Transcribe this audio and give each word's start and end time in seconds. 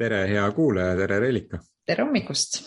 tere, 0.00 0.20
hea 0.30 0.44
kuulaja, 0.56 0.96
tere, 0.96 1.18
Reelika. 1.20 1.60
tere 1.86 2.04
hommikust. 2.06 2.62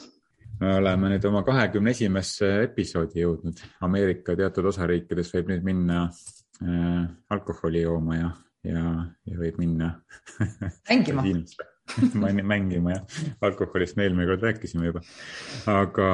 me 0.59 0.75
oleme 0.77 1.09
nüüd 1.15 1.25
oma 1.27 1.41
kahekümne 1.43 1.91
esimesse 1.95 2.49
episoodi 2.67 3.23
jõudnud. 3.23 3.59
Ameerika 3.83 4.35
teatud 4.37 4.69
osariikides 4.69 5.33
võib 5.33 5.49
nüüd 5.51 5.65
minna 5.65 6.03
äh, 6.05 7.01
alkoholi 7.33 7.81
jooma 7.83 8.19
ja, 8.19 8.29
ja, 8.69 8.83
ja 9.25 9.39
võib 9.39 9.57
minna 9.59 9.95
mängima 10.91 11.25
mängima 12.53 12.93
jah, 12.93 13.17
alkoholist 13.43 13.97
me 13.97 14.05
eelmine 14.05 14.29
kord 14.29 14.45
rääkisime 14.45 14.91
juba. 14.91 15.01
aga 15.73 16.07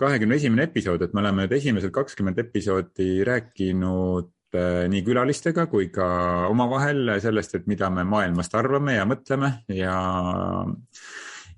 kahekümne 0.00 0.40
esimene 0.40 0.66
episood, 0.70 1.04
et 1.04 1.14
me 1.14 1.22
oleme 1.22 1.44
nüüd 1.44 1.54
esimesed 1.60 1.92
kakskümmend 1.94 2.40
episoodi 2.40 3.20
rääkinud 3.28 4.32
nii 4.54 5.02
külalistega 5.04 5.66
kui 5.68 5.90
ka 5.92 6.08
omavahel 6.48 7.18
sellest, 7.20 7.58
et 7.58 7.66
mida 7.68 7.90
me 7.92 8.04
maailmast 8.08 8.54
arvame 8.56 8.94
ja 8.96 9.04
mõtleme 9.08 9.50
ja 9.76 9.96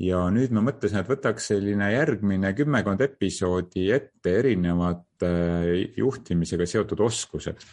ja 0.01 0.23
nüüd 0.33 0.53
ma 0.57 0.63
mõtlesin, 0.65 1.03
et 1.03 1.11
võtaks 1.11 1.51
selline 1.53 1.91
järgmine 1.93 2.55
kümmekond 2.57 3.03
episoodi 3.05 3.91
ette 3.95 4.35
erinevad 4.41 5.27
äh, 5.27 5.93
juhtimisega 6.01 6.67
seotud 6.67 7.05
oskused. 7.05 7.67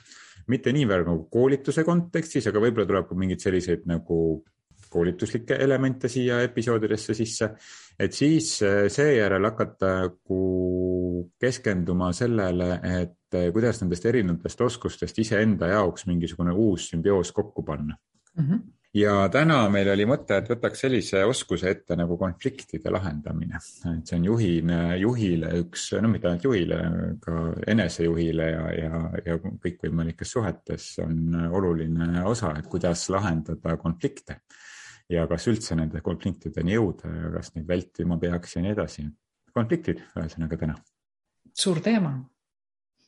mitte 0.47 0.71
niivõrd 0.71 1.07
nagu 1.09 1.25
koolituse 1.31 1.83
kontekstis, 1.83 2.45
aga 2.47 2.61
võib-olla 2.63 2.87
tuleb 2.87 3.07
ka 3.07 3.15
mingeid 3.19 3.41
selliseid 3.43 3.81
nagu 3.87 4.43
koolituslikke 4.89 5.57
elemente 5.59 6.07
siia 6.07 6.39
episoodidesse 6.45 7.13
sisse, 7.15 7.49
et 7.99 8.13
siis 8.13 8.61
äh, 8.63 8.85
seejärel 8.91 9.47
hakata 9.49 9.93
nagu 10.03 10.41
keskenduma 11.39 12.11
sellele, 12.15 12.79
et 13.01 13.16
äh, 13.35 13.51
kuidas 13.53 13.81
nendest 13.81 14.05
erinevatest 14.05 14.61
oskustest 14.61 15.19
iseenda 15.19 15.73
jaoks 15.73 16.07
mingisugune 16.07 16.55
uus 16.55 16.89
sümbioos 16.91 17.31
kokku 17.35 17.63
panna 17.63 17.97
mm. 18.35 18.43
-hmm 18.43 18.65
ja 18.97 19.13
täna 19.31 19.59
meil 19.69 19.89
oli 19.91 20.05
mõte, 20.09 20.37
et 20.39 20.49
võtaks 20.49 20.81
sellise 20.85 21.23
oskuse 21.27 21.69
ette 21.69 21.95
nagu 21.99 22.17
konfliktide 22.17 22.91
lahendamine, 22.93 23.59
et 23.91 24.09
see 24.09 24.17
on 24.17 24.25
juhine, 24.25 24.79
juhile 25.01 25.51
üks, 25.61 25.89
no 26.01 26.11
mitte 26.11 26.29
ainult 26.29 26.47
juhile, 26.47 26.79
ka 27.21 27.41
enesejuhile 27.67 28.49
ja, 28.51 28.63
ja, 28.77 29.01
ja 29.25 29.37
kõikvõimalikes 29.43 30.33
suhetes 30.37 30.87
on 31.03 31.35
oluline 31.59 32.23
osa, 32.25 32.53
et 32.57 32.69
kuidas 32.71 33.07
lahendada 33.13 33.77
konflikte 33.81 34.41
ja 35.11 35.27
kas 35.29 35.47
üldse 35.51 35.77
nende 35.79 36.01
konfliktideni 36.03 36.75
jõuda 36.75 37.11
ja 37.11 37.33
kas 37.37 37.53
neid 37.55 37.67
vältima 37.67 38.17
peaks 38.19 38.57
ja 38.57 38.63
nii 38.63 38.73
edasi. 38.75 39.07
konfliktid 39.53 40.03
ühesõnaga 40.15 40.57
täna. 40.57 40.75
suur 41.53 41.79
teema. 41.81 42.17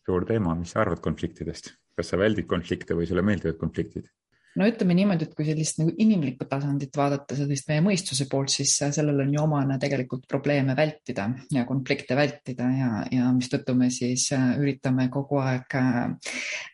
Suur 0.09 0.25
teema, 0.29 0.57
mis 0.57 0.73
sa 0.73 0.83
arvad 0.83 1.03
konfliktidest, 1.05 1.75
kas 1.97 2.13
sa 2.13 2.19
väldid 2.19 2.49
konflikte 2.49 2.97
või 2.97 3.09
sulle 3.09 3.25
meeldivad 3.25 3.61
konfliktid? 3.61 4.09
no 4.57 4.67
ütleme 4.67 4.95
niimoodi, 4.97 5.27
et 5.27 5.35
kui 5.37 5.45
sellist 5.47 5.77
nagu 5.79 5.91
inimlikku 6.01 6.47
tasandit 6.49 6.95
vaadata, 6.97 7.37
sellist 7.37 7.69
meie 7.69 7.83
mõistuse 7.85 8.25
poolt, 8.31 8.51
siis 8.53 8.73
sellel 8.81 9.21
on 9.23 9.33
ju 9.35 9.43
omane 9.43 9.77
tegelikult 9.81 10.25
probleeme 10.29 10.75
vältida 10.77 11.27
ja 11.53 11.65
konflikte 11.69 12.17
vältida 12.17 12.69
ja, 12.73 12.89
ja 13.13 13.29
mistõttu 13.35 13.75
me 13.77 13.91
siis 13.93 14.25
äh, 14.35 14.51
üritame 14.59 15.05
kogu 15.13 15.39
aeg 15.43 15.77
äh, 15.79 16.01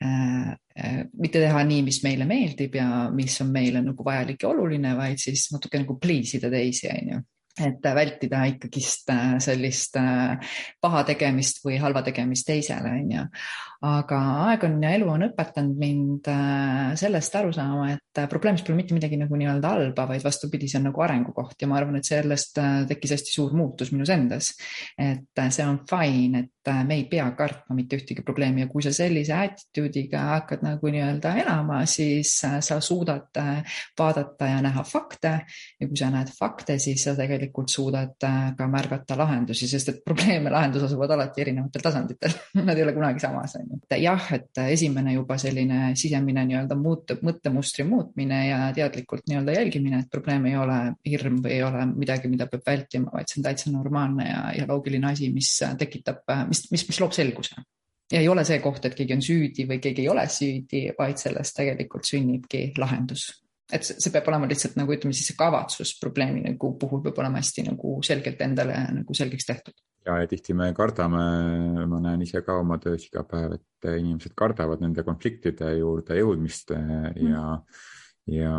äh, 0.08 1.04
mitte 1.20 1.44
teha 1.44 1.64
nii, 1.68 1.84
mis 1.86 2.02
meile 2.08 2.28
meeldib 2.30 2.80
ja 2.80 2.90
mis 3.14 3.38
on 3.44 3.52
meile 3.54 3.84
nagu 3.86 4.08
vajalik 4.08 4.48
ja 4.48 4.54
oluline, 4.54 4.96
vaid 4.98 5.22
siis 5.22 5.50
natuke 5.54 5.84
nagu 5.84 6.00
please 6.00 6.40
ida 6.40 6.52
teisi, 6.54 6.90
on 6.96 7.16
ju 7.16 7.24
et 7.56 7.88
vältida 7.96 8.44
ikkagist 8.52 9.10
äh, 9.14 9.38
sellist 9.44 9.96
paha 10.82 11.04
tegemist 11.08 11.62
või 11.64 11.80
halva 11.80 12.04
tegemist 12.04 12.48
teisele, 12.50 12.92
on 13.00 13.16
ju. 13.16 13.28
Aga 13.86 14.18
aeg 14.48 14.64
on 14.66 14.80
ja 14.82 14.94
elu 14.96 15.08
on 15.12 15.26
õpetanud 15.28 15.78
mind 15.78 16.28
äh, 16.32 16.94
sellest 16.98 17.36
aru 17.38 17.52
saama, 17.54 17.92
et 17.94 18.22
äh, 18.22 18.28
probleemis 18.32 18.64
pole 18.66 18.80
mitte 18.80 18.96
midagi 18.96 19.20
nagu 19.20 19.38
nii-öelda 19.38 19.74
halba, 19.76 20.08
vaid 20.10 20.24
vastupidi, 20.26 20.70
see 20.72 20.80
on 20.80 20.88
nagu 20.90 21.04
arengukoht. 21.06 21.58
Ja 21.62 21.70
ma 21.70 21.78
arvan, 21.78 22.00
et 22.00 22.08
sellest 22.08 22.58
äh, 22.62 22.80
tekkis 22.90 23.14
hästi 23.18 23.36
suur 23.36 23.54
muutus 23.58 23.92
minus 23.94 24.10
endas. 24.16 24.54
et 24.98 25.42
see 25.52 25.66
on 25.68 25.80
fine, 25.90 26.40
et 26.46 26.72
me 26.88 26.96
ei 26.96 27.04
pea 27.10 27.28
kartma 27.38 27.76
mitte 27.78 28.00
ühtegi 28.00 28.24
probleemi. 28.26 28.64
Ja 28.64 28.70
kui 28.72 28.82
sa 28.82 28.94
sellise 28.96 29.36
attitude'iga 29.38 30.24
hakkad 30.32 30.64
nagu 30.66 30.90
nii-öelda 30.90 31.36
elama, 31.44 31.84
siis 31.90 32.40
sa 32.42 32.80
suudad 32.82 33.38
vaadata 34.00 34.50
ja 34.50 34.64
näha 34.66 34.86
fakte. 34.88 35.36
Ja 35.80 35.88
kui 35.88 36.00
sa 36.00 36.10
näed 36.14 36.32
fakte, 36.34 36.80
siis 36.82 37.06
sa 37.06 37.14
tegelikult 37.18 37.45
suudad 37.70 38.16
ka 38.58 38.68
märgata 38.70 39.18
lahendusi, 39.18 39.68
sest 39.68 39.90
et 39.92 40.02
probleem 40.06 40.48
ja 40.48 40.54
lahendus 40.54 40.86
asuvad 40.88 41.12
alati 41.16 41.44
erinevatel 41.44 41.84
tasanditel. 41.84 42.36
Nad 42.68 42.78
ei 42.78 42.84
ole 42.84 42.94
kunagi 42.96 43.24
samas, 43.24 43.56
on 43.60 43.70
ju. 43.74 43.80
Jah, 44.02 44.28
et 44.36 44.62
esimene 44.66 45.14
juba 45.16 45.38
selline 45.42 45.94
sisemine 46.00 46.46
nii-öelda 46.50 46.78
muut-, 46.80 47.16
mõttemustri 47.26 47.86
muutmine 47.88 48.42
ja 48.48 48.60
teadlikult 48.76 49.28
nii-öelda 49.30 49.56
jälgimine, 49.60 50.02
et 50.04 50.12
probleem 50.12 50.50
ei 50.50 50.58
ole 50.60 50.80
hirm 51.06 51.40
või 51.44 51.56
ei 51.58 51.64
ole 51.66 51.86
midagi, 51.94 52.32
mida 52.32 52.50
peab 52.52 52.66
vältima, 52.68 53.14
vaid 53.14 53.32
see 53.32 53.42
on 53.42 53.48
täitsa 53.48 53.72
normaalne 53.74 54.28
ja, 54.30 54.44
ja 54.60 54.68
loogiline 54.70 55.12
asi, 55.12 55.32
mis 55.34 55.54
tekitab, 55.80 56.26
mis, 56.50 56.66
mis, 56.72 56.88
mis 56.90 57.02
loob 57.02 57.16
selguse. 57.16 57.64
Ja 58.12 58.20
ei 58.22 58.28
ole 58.30 58.44
see 58.46 58.60
koht, 58.62 58.86
et 58.86 58.94
keegi 58.98 59.16
on 59.16 59.24
süüdi 59.26 59.66
või 59.70 59.80
keegi 59.82 60.04
ei 60.04 60.12
ole 60.12 60.28
süüdi, 60.30 60.84
vaid 60.98 61.18
sellest 61.18 61.58
tegelikult 61.58 62.06
sünnibki 62.06 62.68
lahendus. 62.78 63.32
Et 63.74 63.88
see 63.88 64.12
peab 64.14 64.28
olema 64.30 64.50
lihtsalt 64.50 64.78
nagu 64.78 64.94
ütleme 64.94 65.16
siis 65.16 65.32
see 65.32 65.40
kavatsus 65.40 65.96
probleemi 66.02 66.44
nagu 66.46 66.76
puhul 66.82 67.02
peab 67.06 67.24
olema 67.24 67.42
hästi 67.42 67.66
nagu 67.72 67.98
selgelt 68.06 68.42
endale 68.46 68.78
nagu 69.00 69.18
selgeks 69.18 69.50
tehtud 69.50 69.74
ja, 70.06 70.20
ja 70.22 70.30
tihti 70.30 70.54
me 70.58 70.70
kardame, 70.78 71.24
ma 71.90 72.02
näen 72.04 72.22
ise 72.26 72.44
ka 72.46 72.60
oma 72.62 72.78
töös 72.82 73.08
iga 73.10 73.26
päev, 73.28 73.58
et 73.58 73.90
inimesed 73.96 74.36
kardavad 74.38 74.84
nende 74.84 75.06
konfliktide 75.08 75.74
juurde 75.80 76.20
jõudmist 76.20 76.76
mm. 76.78 77.12
ja 77.26 77.44
mm., 77.58 77.84
ja, 78.36 78.56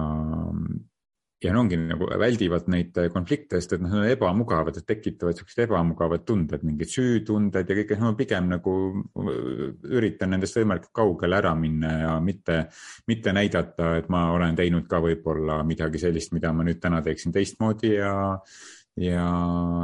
ja 1.45 1.53
no 1.53 1.61
ongi 1.61 1.77
nagu 1.77 2.07
väldivad 2.19 2.69
neid 2.73 2.97
konflikte, 3.13 3.59
sest 3.61 3.75
et 3.77 3.83
noh, 3.85 3.93
need 3.93 4.07
on 4.07 4.13
ebamugavad, 4.15 4.79
et 4.79 4.87
tekitavad 4.89 5.37
siuksed 5.37 5.67
ebamugavad 5.67 6.25
tunded, 6.29 6.63
mingid 6.65 6.89
süütunded 6.89 7.69
ja 7.69 7.77
kõike, 7.77 7.99
no 8.01 8.09
ma 8.09 8.17
pigem 8.17 8.49
nagu 8.55 8.77
üritan 9.99 10.33
nendest 10.33 10.57
võimalikult 10.57 10.95
kaugele 10.97 11.37
ära 11.37 11.53
minna 11.59 11.93
ja 12.01 12.15
mitte, 12.25 12.63
mitte 13.11 13.35
näidata, 13.37 13.93
et 14.01 14.09
ma 14.13 14.31
olen 14.33 14.57
teinud 14.57 14.89
ka 14.89 15.03
võib-olla 15.05 15.61
midagi 15.69 16.01
sellist, 16.07 16.33
mida 16.37 16.55
ma 16.57 16.65
nüüd 16.67 16.81
täna 16.81 17.03
teeksin 17.05 17.37
teistmoodi 17.37 17.93
ja 17.99 18.15
ja, 18.97 19.29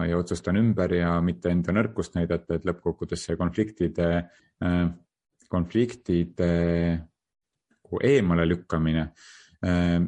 ja 0.09 0.17
otsustan 0.17 0.57
ümber 0.57 0.95
ja 0.97 1.19
mitte 1.21 1.53
enda 1.53 1.75
nõrkust 1.77 2.17
näidata, 2.17 2.57
et 2.57 2.65
lõppkokkuvõttes 2.65 3.27
see 3.29 3.37
konfliktide, 3.37 4.09
äh, 4.65 4.83
konfliktide 5.53 6.51
eemale 8.09 8.49
lükkamine 8.49 9.03
äh, 9.61 10.01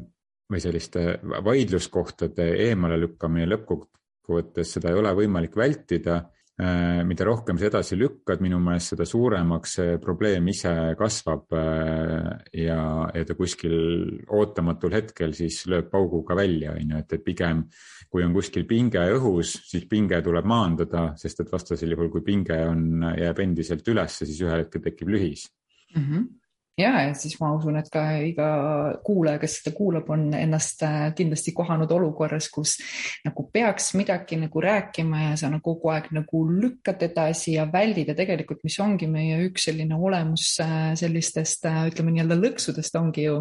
või 0.54 0.62
selliste 0.62 1.18
vaidluskohtade 1.22 2.46
eemale 2.68 3.00
lükkamine 3.02 3.48
lõppkokkuvõttes, 3.50 4.76
seda 4.76 4.92
ei 4.92 5.02
ole 5.02 5.14
võimalik 5.18 5.58
vältida. 5.58 6.22
Äh, 6.54 7.00
mida 7.02 7.24
rohkem 7.26 7.58
sa 7.58 7.66
edasi 7.66 7.96
lükkad, 7.98 8.38
minu 8.38 8.60
meelest 8.62 8.92
seda 8.92 9.02
suuremaks 9.10 9.72
see 9.80 9.96
probleem 9.98 10.46
ise 10.52 10.70
kasvab. 10.94 11.48
Äh, 11.58 12.28
ja, 12.60 12.78
ja 13.10 13.24
ta 13.26 13.34
kuskil 13.34 13.74
ootamatul 14.30 14.94
hetkel 14.94 15.34
siis 15.34 15.64
lööb 15.66 15.90
pauguga 15.90 16.36
välja, 16.38 16.76
on 16.78 16.94
ju, 16.94 17.00
et, 17.02 17.16
et 17.18 17.26
pigem 17.26 17.64
kui 18.14 18.22
on 18.22 18.36
kuskil 18.36 18.68
pinge 18.70 19.02
õhus, 19.16 19.56
siis 19.66 19.88
pinge 19.90 20.20
tuleb 20.22 20.46
maandada, 20.46 21.08
sest 21.18 21.42
et 21.42 21.50
vastasel 21.50 21.96
juhul, 21.96 22.12
kui 22.12 22.22
pinge 22.22 22.60
on, 22.68 23.02
jääb 23.18 23.42
endiselt 23.42 23.90
ülesse, 23.90 24.22
siis 24.22 24.38
ühel 24.46 24.62
hetkel 24.62 24.84
tekib 24.86 25.10
lühis. 25.10 25.48
Mm. 25.96 26.06
-hmm 26.06 26.32
ja, 26.78 26.90
ja 27.06 27.14
siis 27.14 27.36
ma 27.40 27.52
usun, 27.54 27.76
et 27.78 27.88
ka 27.92 28.02
iga 28.26 28.48
kuulaja, 29.06 29.38
kes 29.42 29.58
seda 29.60 29.74
kuulab, 29.76 30.08
on 30.10 30.26
ennast 30.36 30.82
äh, 30.86 31.06
kindlasti 31.16 31.54
kohanud 31.56 31.90
olukorras, 31.94 32.48
kus 32.52 32.76
nagu 33.24 33.46
peaks 33.52 33.92
midagi 33.98 34.38
nagu 34.40 34.62
rääkima 34.62 35.28
ja 35.28 35.36
sa 35.38 35.50
nagu 35.52 35.62
kogu 35.64 35.92
aeg 35.94 36.10
nagu 36.14 36.42
lükkad 36.50 37.02
edasi 37.06 37.56
ja 37.56 37.68
väldid. 37.70 38.10
Ja 38.10 38.16
tegelikult, 38.18 38.64
mis 38.66 38.78
ongi 38.82 39.08
meie 39.10 39.38
üks 39.46 39.68
selline 39.68 39.96
olemus 39.96 40.56
äh, 40.64 40.92
sellistest 40.98 41.68
äh, 41.70 41.84
ütleme 41.92 42.14
nii-öelda 42.14 42.38
lõksudest 42.40 42.98
ongi 42.98 43.28
ju 43.28 43.38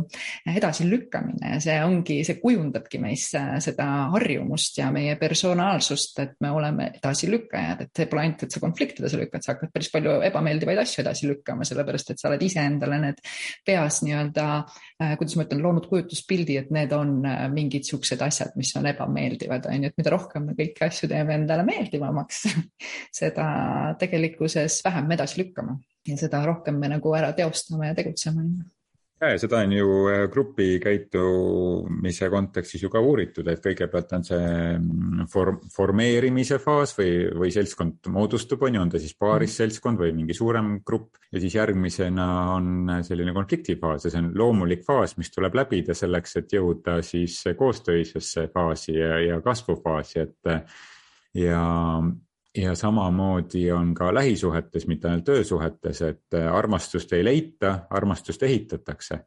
edasilükkamine. 0.53 1.55
Ja 1.55 1.61
see 1.63 1.79
ongi, 1.83 2.19
see 2.27 2.39
kujundabki 2.41 3.01
meis 3.01 3.29
seda 3.33 3.87
harjumust 4.13 4.77
ja 4.77 4.91
meie 4.93 5.15
personaalsust, 5.19 6.19
et 6.21 6.37
me 6.43 6.53
oleme 6.53 6.91
edasilükkajad, 6.99 7.85
et 7.87 7.97
see 7.97 8.09
pole 8.11 8.27
ainult, 8.27 8.45
et 8.45 8.53
sa 8.53 8.61
konflikti 8.61 9.01
edasi 9.01 9.19
lükkad, 9.19 9.43
sa 9.43 9.55
hakkad 9.55 9.73
päris 9.73 9.89
palju 9.93 10.19
ebameeldivaid 10.29 10.83
asju 10.83 11.01
edasi 11.03 11.29
lükkama, 11.29 11.65
sellepärast 11.67 12.13
et 12.13 12.21
sa 12.21 12.29
oled 12.29 12.45
iseendale 12.45 12.99
need 13.01 13.22
peas 13.65 14.01
nii-öelda, 14.05 14.47
äh, 15.01 15.15
kuidas 15.19 15.37
ma 15.37 15.47
ütlen, 15.47 15.63
loonud 15.63 15.87
kujutluspildi, 15.91 16.57
et 16.61 16.73
need 16.75 16.93
on 16.95 17.15
äh, 17.29 17.45
mingid 17.53 17.87
siuksed 17.87 18.21
asjad, 18.25 18.53
mis 18.59 18.73
on 18.79 18.87
ebameeldivad, 18.91 19.67
on 19.71 19.87
ju, 19.87 19.93
et 19.93 19.99
mida 20.01 20.13
rohkem 20.13 20.49
me 20.49 20.57
kõiki 20.59 20.85
asju 20.87 21.09
teeme 21.11 21.37
endale 21.39 21.65
meeldivamaks 21.67 22.45
seda 23.19 23.47
tegelikkuses 23.99 24.81
vähem 24.85 25.09
me 25.09 25.19
edasi 25.19 25.43
lükkame. 25.43 25.79
Ja 26.07 26.19
seda 26.19 26.43
rohkem 26.45 26.79
me 26.79 26.89
nagu 26.91 27.13
ära 27.15 27.31
teostame 27.35 27.87
ja 27.87 27.95
tegutseme 27.95 28.43
ja, 28.43 28.65
ja 29.21 29.37
seda 29.39 29.61
on 29.63 29.71
ju 29.75 29.89
äh, 30.11 30.23
grupi 30.31 30.79
käitumise 30.83 32.29
kontekstis 32.31 32.83
ju 32.83 32.89
ka 32.91 33.01
uuritud, 33.03 33.47
et 33.51 33.61
kõigepealt 33.63 34.15
on 34.17 34.25
see 34.27 34.47
mm, 34.77 35.27
form, 35.31 35.59
formeerimise 35.73 36.59
faas 36.63 36.95
või, 36.97 37.11
või 37.43 37.51
seltskond 37.55 38.09
moodustub, 38.13 38.65
on 38.67 38.77
ju, 38.77 38.81
on 38.83 38.91
ta 38.93 39.01
siis 39.01 39.15
paaris 39.19 39.53
mhm. 39.53 39.59
seltskond 39.61 40.03
või 40.03 40.11
mingi 40.17 40.35
suurem 40.37 40.75
grupp. 40.85 41.21
ja 41.31 41.41
siis 41.41 41.55
järgmisena 41.55 42.27
on 42.55 42.91
selline 43.05 43.33
konfliktifaas 43.33 44.05
ja 44.05 44.13
see 44.13 44.23
on 44.23 44.33
loomulik 44.37 44.83
faas, 44.85 45.17
mis 45.17 45.31
tuleb 45.33 45.55
läbida 45.61 45.95
selleks, 45.97 46.37
et 46.41 46.57
jõuda 46.57 46.99
siis 47.05 47.39
koostöisesse 47.57 48.49
faasi 48.53 48.97
ja, 48.97 49.17
ja 49.23 49.41
kasvufaasi, 49.41 50.27
et 50.27 50.53
ja 51.33 51.63
ja 52.57 52.75
samamoodi 52.75 53.71
on 53.71 53.93
ka 53.93 54.13
lähisuhetes, 54.13 54.87
mitte 54.87 55.09
ainult 55.09 55.25
töösuhetes, 55.25 56.01
et 56.01 56.37
armastust 56.51 57.13
ei 57.13 57.23
leita, 57.25 57.79
armastust 57.89 58.43
ehitatakse. 58.43 59.25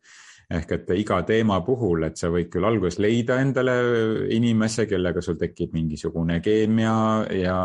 ehk 0.51 0.73
et 0.73 0.91
iga 0.95 1.17
teema 1.27 1.57
puhul, 1.67 2.05
et 2.07 2.17
sa 2.17 2.29
võid 2.31 2.47
küll 2.47 2.65
alguses 2.65 3.01
leida 3.03 3.41
endale 3.43 3.73
inimese, 4.31 4.85
kellega 4.87 5.21
sul 5.21 5.35
tekib 5.41 5.73
mingisugune 5.75 6.39
keemia 6.41 6.93
ja 7.35 7.57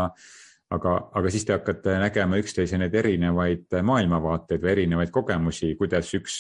aga, 0.72 0.96
aga 1.13 1.30
siis 1.30 1.46
te 1.46 1.54
hakkate 1.54 2.00
nägema 2.02 2.40
üksteise 2.42 2.80
neid 2.81 2.96
erinevaid 2.98 3.78
maailmavaateid 3.86 4.63
või 4.63 4.72
erinevaid 4.72 5.13
kogemusi, 5.13 5.75
kuidas 5.78 6.10
üks 6.18 6.40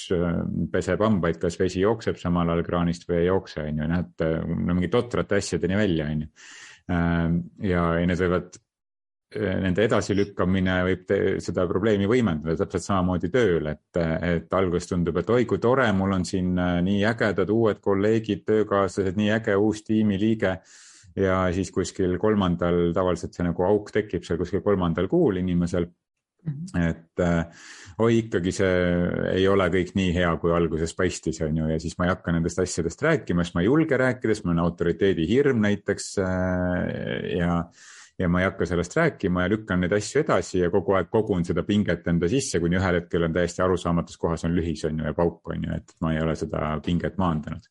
peseb 0.73 1.05
hambaid, 1.05 1.37
kas 1.43 1.59
vesi 1.61 1.83
jookseb 1.83 2.17
samal 2.17 2.49
ajal 2.49 2.65
kraanist 2.65 3.05
või 3.09 3.19
ei 3.19 3.29
jookse, 3.29 3.67
on 3.67 3.83
ju, 3.83 3.91
näed 3.93 4.25
no 4.49 4.73
mingi 4.73 4.89
totrate 4.89 5.37
asjadeni 5.37 5.77
välja, 5.77 6.09
on 6.09 6.25
ju. 6.25 6.31
ja, 7.69 7.85
ja 8.01 8.09
need 8.09 8.25
võivad 8.25 8.61
nende 9.39 9.85
edasilükkamine 9.87 10.75
võib 10.89 11.11
seda 11.43 11.63
probleemi 11.69 12.07
võimendada 12.09 12.57
täpselt 12.59 12.83
samamoodi 12.83 13.29
tööl, 13.31 13.69
et, 13.71 13.99
et 14.27 14.55
alguses 14.57 14.89
tundub, 14.89 15.21
et 15.21 15.29
oi 15.31 15.45
kui 15.47 15.61
tore, 15.63 15.87
mul 15.95 16.17
on 16.17 16.25
siin 16.27 16.51
äh, 16.59 16.79
nii 16.83 17.05
ägedad 17.07 17.51
uued 17.53 17.79
kolleegid, 17.83 18.43
töökaaslased, 18.47 19.19
nii 19.19 19.31
äge 19.37 19.55
uus 19.55 19.85
tiimiliige. 19.87 20.57
ja 21.15 21.37
siis 21.51 21.71
kuskil 21.75 22.17
kolmandal, 22.17 22.93
tavaliselt 22.95 23.35
see 23.35 23.43
nagu 23.43 23.63
auk 23.67 23.89
tekib 23.91 24.23
seal 24.23 24.37
kuskil 24.39 24.61
kolmandal 24.63 25.09
kuul 25.11 25.41
inimesel. 25.41 25.87
Mhm. 26.41 26.81
et 26.89 27.21
äh, 27.21 27.45
oi, 28.01 28.15
ikkagi 28.23 28.51
see 28.55 28.77
ei 29.35 29.43
ole 29.47 29.67
kõik 29.69 29.91
nii 29.93 30.09
hea, 30.15 30.31
kui 30.41 30.49
alguses 30.55 30.95
paistis, 30.97 31.37
on 31.45 31.59
ju, 31.59 31.67
ja 31.69 31.77
siis 31.79 31.93
ma 31.99 32.07
ei 32.07 32.15
hakka 32.15 32.33
nendest 32.33 32.59
asjadest 32.63 33.03
rääkima, 33.05 33.45
sest 33.45 33.55
ma 33.55 33.61
ei 33.61 33.69
julge 33.69 33.99
rääkida, 34.01 34.33
sest 34.33 34.47
mul 34.47 34.55
on 34.55 34.63
autoriteedi 34.65 35.27
hirm 35.29 35.61
näiteks 35.61 36.15
äh, 36.25 37.35
ja 37.37 37.59
ja 38.21 38.29
ma 38.29 38.41
ei 38.41 38.47
hakka 38.47 38.65
sellest 38.69 38.95
rääkima 38.97 39.45
ja 39.45 39.51
lükkan 39.51 39.81
neid 39.81 39.93
asju 39.97 40.21
edasi 40.21 40.61
ja 40.61 40.69
kogu 40.73 40.95
aeg 40.97 41.09
kogun 41.11 41.45
seda 41.47 41.63
pinget 41.67 42.07
enda 42.07 42.29
sisse, 42.31 42.59
kuni 42.63 42.79
ühel 42.79 43.01
hetkel 43.01 43.27
on 43.27 43.35
täiesti 43.35 43.63
arusaamatus 43.65 44.17
kohas 44.21 44.45
on 44.47 44.55
lühis 44.55 44.85
on 44.87 44.99
ju 44.99 45.09
ja 45.09 45.13
pauk 45.17 45.53
on 45.53 45.67
ju, 45.67 45.77
et 45.77 45.95
ma 46.01 46.13
ei 46.15 46.21
ole 46.23 46.35
seda 46.39 46.73
pinget 46.85 47.17
maandanud. 47.21 47.69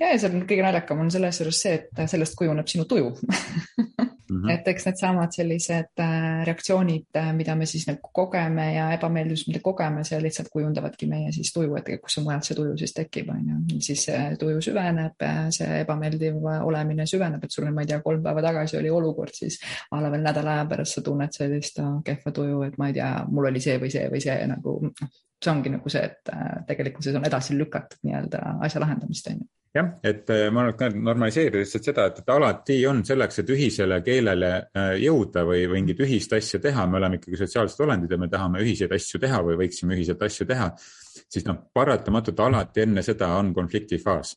ja, 0.00 0.12
ja 0.12 0.18
see 0.18 0.30
on 0.30 0.46
kõige 0.48 0.64
naljakam 0.64 1.02
on 1.04 1.10
selles 1.14 1.42
juures 1.42 1.62
see, 1.66 1.80
et 1.82 2.06
sellest 2.10 2.38
kujuneb 2.38 2.70
sinu 2.70 2.86
tuju 2.88 3.12
Mm 4.30 4.42
-hmm. 4.42 4.50
et 4.50 4.68
eks 4.68 4.84
needsamad 4.86 5.32
sellised 5.32 6.00
äh, 6.00 6.44
reaktsioonid, 6.46 7.06
äh, 7.16 7.32
mida 7.32 7.54
me 7.56 7.66
siis 7.66 7.86
nagu 7.86 8.10
kogeme 8.12 8.74
ja 8.74 8.90
ebameeldivus, 8.92 9.46
mida 9.48 9.60
kogeme, 9.62 10.04
see 10.04 10.20
lihtsalt 10.22 10.48
kujundavadki 10.52 11.06
meie 11.06 11.32
siis 11.32 11.52
tuju, 11.52 11.76
et 11.76 11.88
kus 12.02 12.18
mujalt 12.24 12.44
see 12.44 12.56
tuju 12.56 12.76
siis 12.76 12.92
tekib, 12.94 13.30
on 13.30 13.48
ju. 13.48 13.80
siis 13.80 14.06
tuju 14.38 14.60
süveneb, 14.60 15.16
äh, 15.22 15.46
see 15.50 15.80
ebameeldiv 15.80 16.44
olemine 16.64 17.06
süveneb, 17.06 17.44
et 17.44 17.50
sul 17.50 17.66
on, 17.66 17.74
ma 17.74 17.80
ei 17.80 17.86
tea, 17.86 18.00
kolm 18.04 18.22
päeva 18.22 18.42
tagasi 18.42 18.76
oli 18.76 18.90
olukord, 18.90 19.32
siis 19.34 19.60
a 19.90 20.02
la 20.02 20.10
veel 20.10 20.22
nädala 20.22 20.58
aja 20.58 20.66
pärast 20.74 20.98
sa 20.98 21.02
tunned 21.02 21.32
sellist 21.32 21.80
kehva 22.04 22.32
tuju, 22.32 22.62
et 22.62 22.78
ma 22.78 22.88
ei 22.88 22.98
tea, 23.00 23.12
mul 23.30 23.48
oli 23.52 23.60
see 23.60 23.78
või 23.78 23.90
see 23.90 24.08
või 24.12 24.20
see 24.20 24.46
nagu, 24.46 24.80
noh, 24.82 25.08
see 25.44 25.52
ongi 25.52 25.70
nagu 25.70 25.88
see, 25.88 26.04
et 26.04 26.34
tegelikkuses 26.66 27.16
on 27.16 27.24
edasi 27.24 27.56
lükatud 27.58 28.02
nii-öelda 28.02 28.58
asja 28.60 28.80
lahendamist, 28.84 29.32
on 29.32 29.40
ju 29.40 29.57
jah, 29.74 29.90
et 30.02 30.30
äh, 30.32 30.48
ma 30.54 30.64
arvan, 30.64 30.88
et 30.88 30.98
normaliseerida 31.10 31.60
lihtsalt 31.62 31.88
seda, 31.90 32.06
et, 32.08 32.22
et 32.22 32.32
alati 32.32 32.78
on 32.88 33.02
selleks, 33.06 33.42
et 33.42 33.52
ühisele 33.54 34.00
keelele 34.06 34.50
äh, 34.72 34.90
jõuda 35.04 35.44
või 35.48 35.66
mingit 35.72 36.00
ühist 36.04 36.32
asja 36.36 36.60
teha, 36.62 36.86
me 36.86 37.00
oleme 37.00 37.20
ikkagi 37.20 37.40
sotsiaalsed 37.42 37.84
olendid 37.86 38.14
ja 38.14 38.20
me 38.20 38.30
tahame 38.32 38.62
ühiseid 38.64 38.94
asju 38.96 39.20
teha 39.22 39.42
või 39.46 39.58
võiksime 39.62 39.96
ühiselt 39.98 40.22
asju 40.24 40.48
teha, 40.48 40.72
siis 41.28 41.46
noh, 41.48 41.60
paratamatult 41.74 42.40
alati 42.46 42.86
enne 42.86 43.04
seda 43.06 43.34
on 43.38 43.52
konfliktifaas 43.56 44.34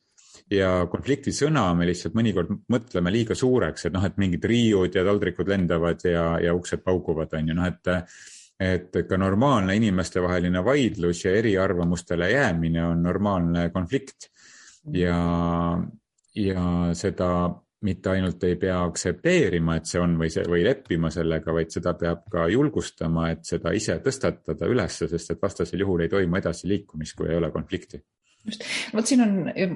ja 0.51 0.71
konflikti 0.91 1.33
sõna 1.35 1.69
me 1.77 1.87
lihtsalt 1.87 2.15
mõnikord 2.17 2.51
mõtleme 2.71 3.13
liiga 3.13 3.37
suureks, 3.37 3.87
et 3.87 3.95
noh, 3.95 4.03
et 4.07 4.19
mingid 4.21 4.45
riiud 4.47 4.95
ja 4.95 5.05
taldrikud 5.07 5.49
lendavad 5.51 6.03
ja, 6.07 6.25
ja 6.43 6.53
uksed 6.57 6.83
pauguvad, 6.83 7.33
on 7.39 7.51
ju, 7.51 7.57
noh, 7.57 7.71
et 7.71 7.95
et 8.61 8.93
ka 9.09 9.17
normaalne 9.17 9.73
inimestevaheline 9.73 10.61
vaidlus 10.61 11.23
ja 11.25 11.31
eriarvamustele 11.33 12.27
jäämine 12.29 12.83
on 12.85 12.99
normaalne 13.01 13.63
konflikt 13.73 14.27
ja, 14.93 15.17
ja 16.35 16.63
seda 16.97 17.29
mitte 17.81 18.11
ainult 18.11 18.43
ei 18.45 18.55
pea 18.61 18.77
aktsepteerima, 18.83 19.75
et 19.77 19.89
see 19.89 20.01
on 20.01 20.13
või 20.19 20.29
see 20.33 20.45
või 20.49 20.63
leppima 20.65 21.09
sellega, 21.13 21.53
vaid 21.53 21.73
seda 21.73 21.95
peab 21.97 22.27
ka 22.31 22.45
julgustama, 22.53 23.31
et 23.33 23.45
seda 23.47 23.73
ise 23.73 23.97
tõstatada 24.05 24.69
ülesse, 24.69 25.09
sest 25.09 25.33
et 25.33 25.41
vastasel 25.41 25.81
juhul 25.81 26.05
ei 26.05 26.11
toimu 26.11 26.37
edasiliikumist, 26.37 27.17
kui 27.17 27.31
ei 27.31 27.39
ole 27.41 27.49
konflikti 27.51 28.01
just, 28.47 28.63
vot 28.93 29.07
siin 29.07 29.21
on, 29.23 29.33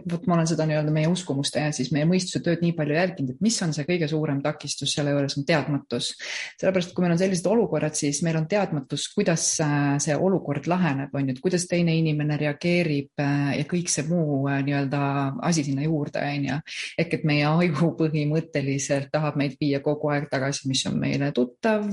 vot 0.10 0.26
ma 0.30 0.38
olen 0.38 0.48
seda 0.50 0.66
nii-öelda 0.68 0.94
meie 0.94 1.10
uskumuste 1.12 1.62
ja 1.62 1.74
siis 1.76 1.92
meie 1.94 2.08
mõistuse 2.10 2.42
tööd 2.46 2.64
nii 2.66 2.74
palju 2.78 2.98
jälginud, 2.98 3.36
et 3.36 3.44
mis 3.46 3.58
on 3.66 3.74
see 3.76 3.86
kõige 3.88 4.10
suurem 4.10 4.42
takistus 4.44 4.96
selle 4.96 5.14
juures 5.14 5.38
on 5.40 5.46
teadmatus. 5.48 6.12
sellepärast, 6.60 6.92
et 6.92 6.98
kui 6.98 7.06
meil 7.06 7.16
on 7.16 7.22
sellised 7.22 7.50
olukorrad, 7.50 7.98
siis 7.98 8.22
meil 8.26 8.40
on 8.40 8.48
teadmatus, 8.50 9.08
kuidas 9.14 9.48
äh, 9.64 9.96
see 10.04 10.18
olukord 10.18 10.70
laheneb, 10.72 11.14
on 11.14 11.30
ju, 11.30 11.36
et 11.36 11.44
kuidas 11.44 11.68
teine 11.70 11.96
inimene 11.98 12.40
reageerib 12.42 13.22
äh, 13.22 13.52
ja 13.60 13.68
kõik 13.70 13.92
see 13.94 14.08
muu 14.10 14.42
äh, 14.50 14.62
nii-öelda 14.66 15.02
asi 15.46 15.66
sinna 15.68 15.86
juurde, 15.86 16.24
on 16.26 16.50
ju. 16.50 16.60
ehk 17.06 17.18
et 17.20 17.28
meie 17.28 17.46
aju 17.50 17.94
põhimõtteliselt 18.00 19.12
tahab 19.14 19.38
meid 19.40 19.60
viia 19.62 19.82
kogu 19.86 20.10
aeg 20.14 20.30
tagasi, 20.32 20.66
mis 20.72 20.84
on 20.90 20.98
meile 21.00 21.32
tuttav, 21.36 21.86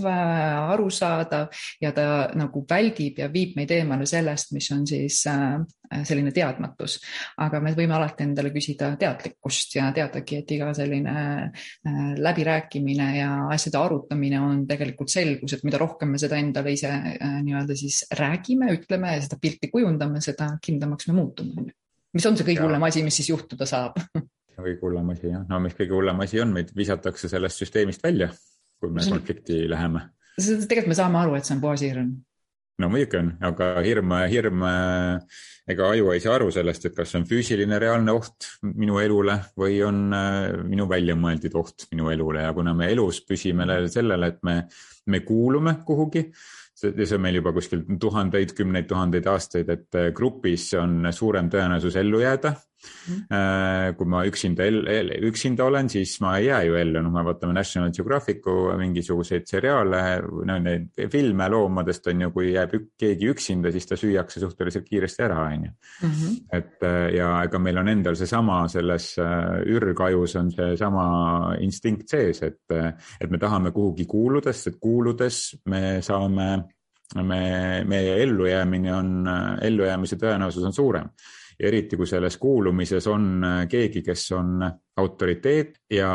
arusaadav 0.72 1.52
ja 1.82 1.92
ta 1.94 2.06
nagu 2.38 2.64
väldib 2.68 3.20
ja 3.20 3.28
viib 3.32 3.56
meid 3.58 3.70
eemale 3.74 4.06
sellest, 4.08 4.52
mis 4.56 4.70
on 4.74 4.86
siis 4.88 5.22
selline 6.06 6.32
teadmatus. 6.34 6.98
Aga 7.42 7.60
me 7.64 7.72
võime 7.76 7.96
alati 7.96 8.24
endale 8.26 8.52
küsida 8.54 8.92
teadlikkust 9.00 9.76
ja 9.76 9.90
teadagi, 9.94 10.40
et 10.42 10.54
iga 10.56 10.70
selline 10.76 11.14
äh, 11.16 12.00
läbirääkimine 12.18 13.08
ja 13.18 13.30
asjade 13.52 13.80
arutamine 13.80 14.40
on 14.42 14.64
tegelikult 14.68 15.12
selgus, 15.12 15.56
et 15.56 15.66
mida 15.68 15.80
rohkem 15.82 16.14
me 16.14 16.20
seda 16.22 16.38
endale 16.40 16.74
ise 16.74 16.90
äh, 16.90 17.38
nii-öelda 17.44 17.76
siis 17.78 18.02
räägime, 18.18 18.72
ütleme 18.76 19.16
ja 19.16 19.22
seda 19.24 19.38
pilti 19.42 19.70
kujundame, 19.72 20.22
seda 20.24 20.52
kindlamaks 20.62 21.08
me 21.10 21.18
muutume. 21.18 21.68
mis 22.12 22.26
on 22.28 22.36
see 22.36 22.46
kõige 22.46 22.66
hullem 22.66 22.88
asi, 22.88 23.04
mis 23.04 23.20
siis 23.20 23.32
juhtuda 23.32 23.68
saab? 23.68 24.00
Kõige 24.62 24.84
hullem 24.84 25.08
asi 25.10 25.30
jah, 25.30 25.40
no 25.48 25.58
mis 25.64 25.72
kõige 25.74 25.96
hullem 25.96 26.20
asi 26.22 26.38
on, 26.38 26.50
meid 26.54 26.68
visatakse 26.76 27.26
sellest 27.26 27.58
süsteemist 27.58 28.02
välja, 28.04 28.28
kui 28.78 28.92
me 28.94 29.02
konflikti 29.02 29.64
läheme. 29.66 30.04
tegelikult 30.36 30.92
me 30.92 30.98
saame 30.98 31.18
aru, 31.18 31.38
et 31.38 31.48
see 31.48 31.56
on 31.56 31.62
puhas 31.64 31.82
hirm 31.82 32.12
no 32.80 32.88
muidugi 32.92 33.18
on, 33.18 33.28
aga 33.44 33.74
hirm, 33.84 34.14
hirm, 34.32 34.62
ega 35.70 35.90
aju 35.94 36.12
ei 36.14 36.22
saa 36.24 36.38
aru 36.38 36.48
sellest, 36.54 36.88
et 36.88 36.96
kas 36.96 37.12
see 37.12 37.20
on 37.20 37.28
füüsiline 37.28 37.78
reaalne 37.82 38.14
oht 38.16 38.48
minu 38.70 38.98
elule 39.02 39.36
või 39.58 39.78
on 39.86 40.00
äh, 40.16 40.64
minu 40.66 40.88
väljamõeldud 40.90 41.54
oht 41.60 41.86
minu 41.92 42.10
elule 42.14 42.46
ja 42.46 42.54
kuna 42.56 42.74
me 42.74 42.90
elus 42.92 43.22
püsime 43.28 43.68
sellele, 43.92 44.32
et 44.32 44.42
me, 44.46 44.56
me 45.06 45.22
kuulume 45.26 45.78
kuhugi 45.86 46.26
ja 46.82 47.06
see 47.06 47.16
on 47.16 47.22
meil 47.22 47.38
juba 47.38 47.52
kuskil 47.54 47.84
tuhandeid, 48.00 48.54
kümneid 48.58 48.88
tuhandeid 48.90 49.28
aastaid, 49.30 49.70
et 49.70 49.98
äh, 49.98 50.10
grupis 50.16 50.72
on 50.80 51.06
suurem 51.14 51.50
tõenäosus 51.52 51.98
ellu 52.00 52.22
jääda. 52.24 52.56
Kui 53.96 54.08
ma 54.08 54.22
üksinda, 54.28 54.66
üksinda 55.28 55.66
olen, 55.66 55.88
siis 55.92 56.14
ma 56.22 56.36
ei 56.38 56.48
jää 56.48 56.62
ju 56.66 56.76
ellu, 56.80 57.02
noh, 57.04 57.12
me 57.14 57.24
vaatame 57.26 57.54
National 57.56 57.92
Geographicu 57.94 58.54
mingisuguseid 58.80 59.46
seriaale, 59.48 60.02
no 60.48 60.58
neid 60.62 61.02
filme 61.12 61.48
loomadest 61.52 62.10
on 62.12 62.26
ju, 62.26 62.32
kui 62.34 62.52
jääb 62.52 62.76
ük, 62.78 62.88
keegi 63.00 63.30
üksinda, 63.32 63.72
siis 63.74 63.88
ta 63.88 63.98
süüakse 63.98 64.42
suhteliselt 64.42 64.88
kiiresti 64.88 65.26
ära, 65.28 65.46
on 65.46 65.68
ju. 65.68 65.72
Mhm. 66.02 66.36
et 66.52 66.84
äh, 66.86 67.08
ja 67.16 67.30
ega 67.44 67.58
meil 67.62 67.78
on 67.78 67.88
endal 67.92 68.16
seesama 68.18 68.62
selles 68.72 69.12
ürgajus 69.18 70.36
on 70.40 70.50
seesama 70.52 71.06
instinkt 71.60 72.12
sees, 72.12 72.42
et, 72.42 72.76
et 73.20 73.30
me 73.30 73.38
tahame 73.38 73.72
kuhugi 73.72 74.06
kuuluda, 74.08 74.52
sest 74.52 74.74
et 74.74 74.78
kuuludes 74.82 75.42
me 75.70 76.00
saame 76.02 76.48
me, 77.20 77.84
meie 77.84 78.16
ellujäämine 78.22 78.94
on, 78.94 79.12
ellujäämise 79.60 80.16
tõenäosus 80.20 80.64
on 80.64 80.72
suurem. 80.72 81.10
Ja 81.62 81.68
eriti, 81.70 81.96
kui 81.96 82.08
selles 82.10 82.36
kuulumises 82.42 83.06
on 83.10 83.44
keegi, 83.70 84.02
kes 84.02 84.30
on 84.34 84.64
autoriteet 84.98 85.76
ja, 85.94 86.10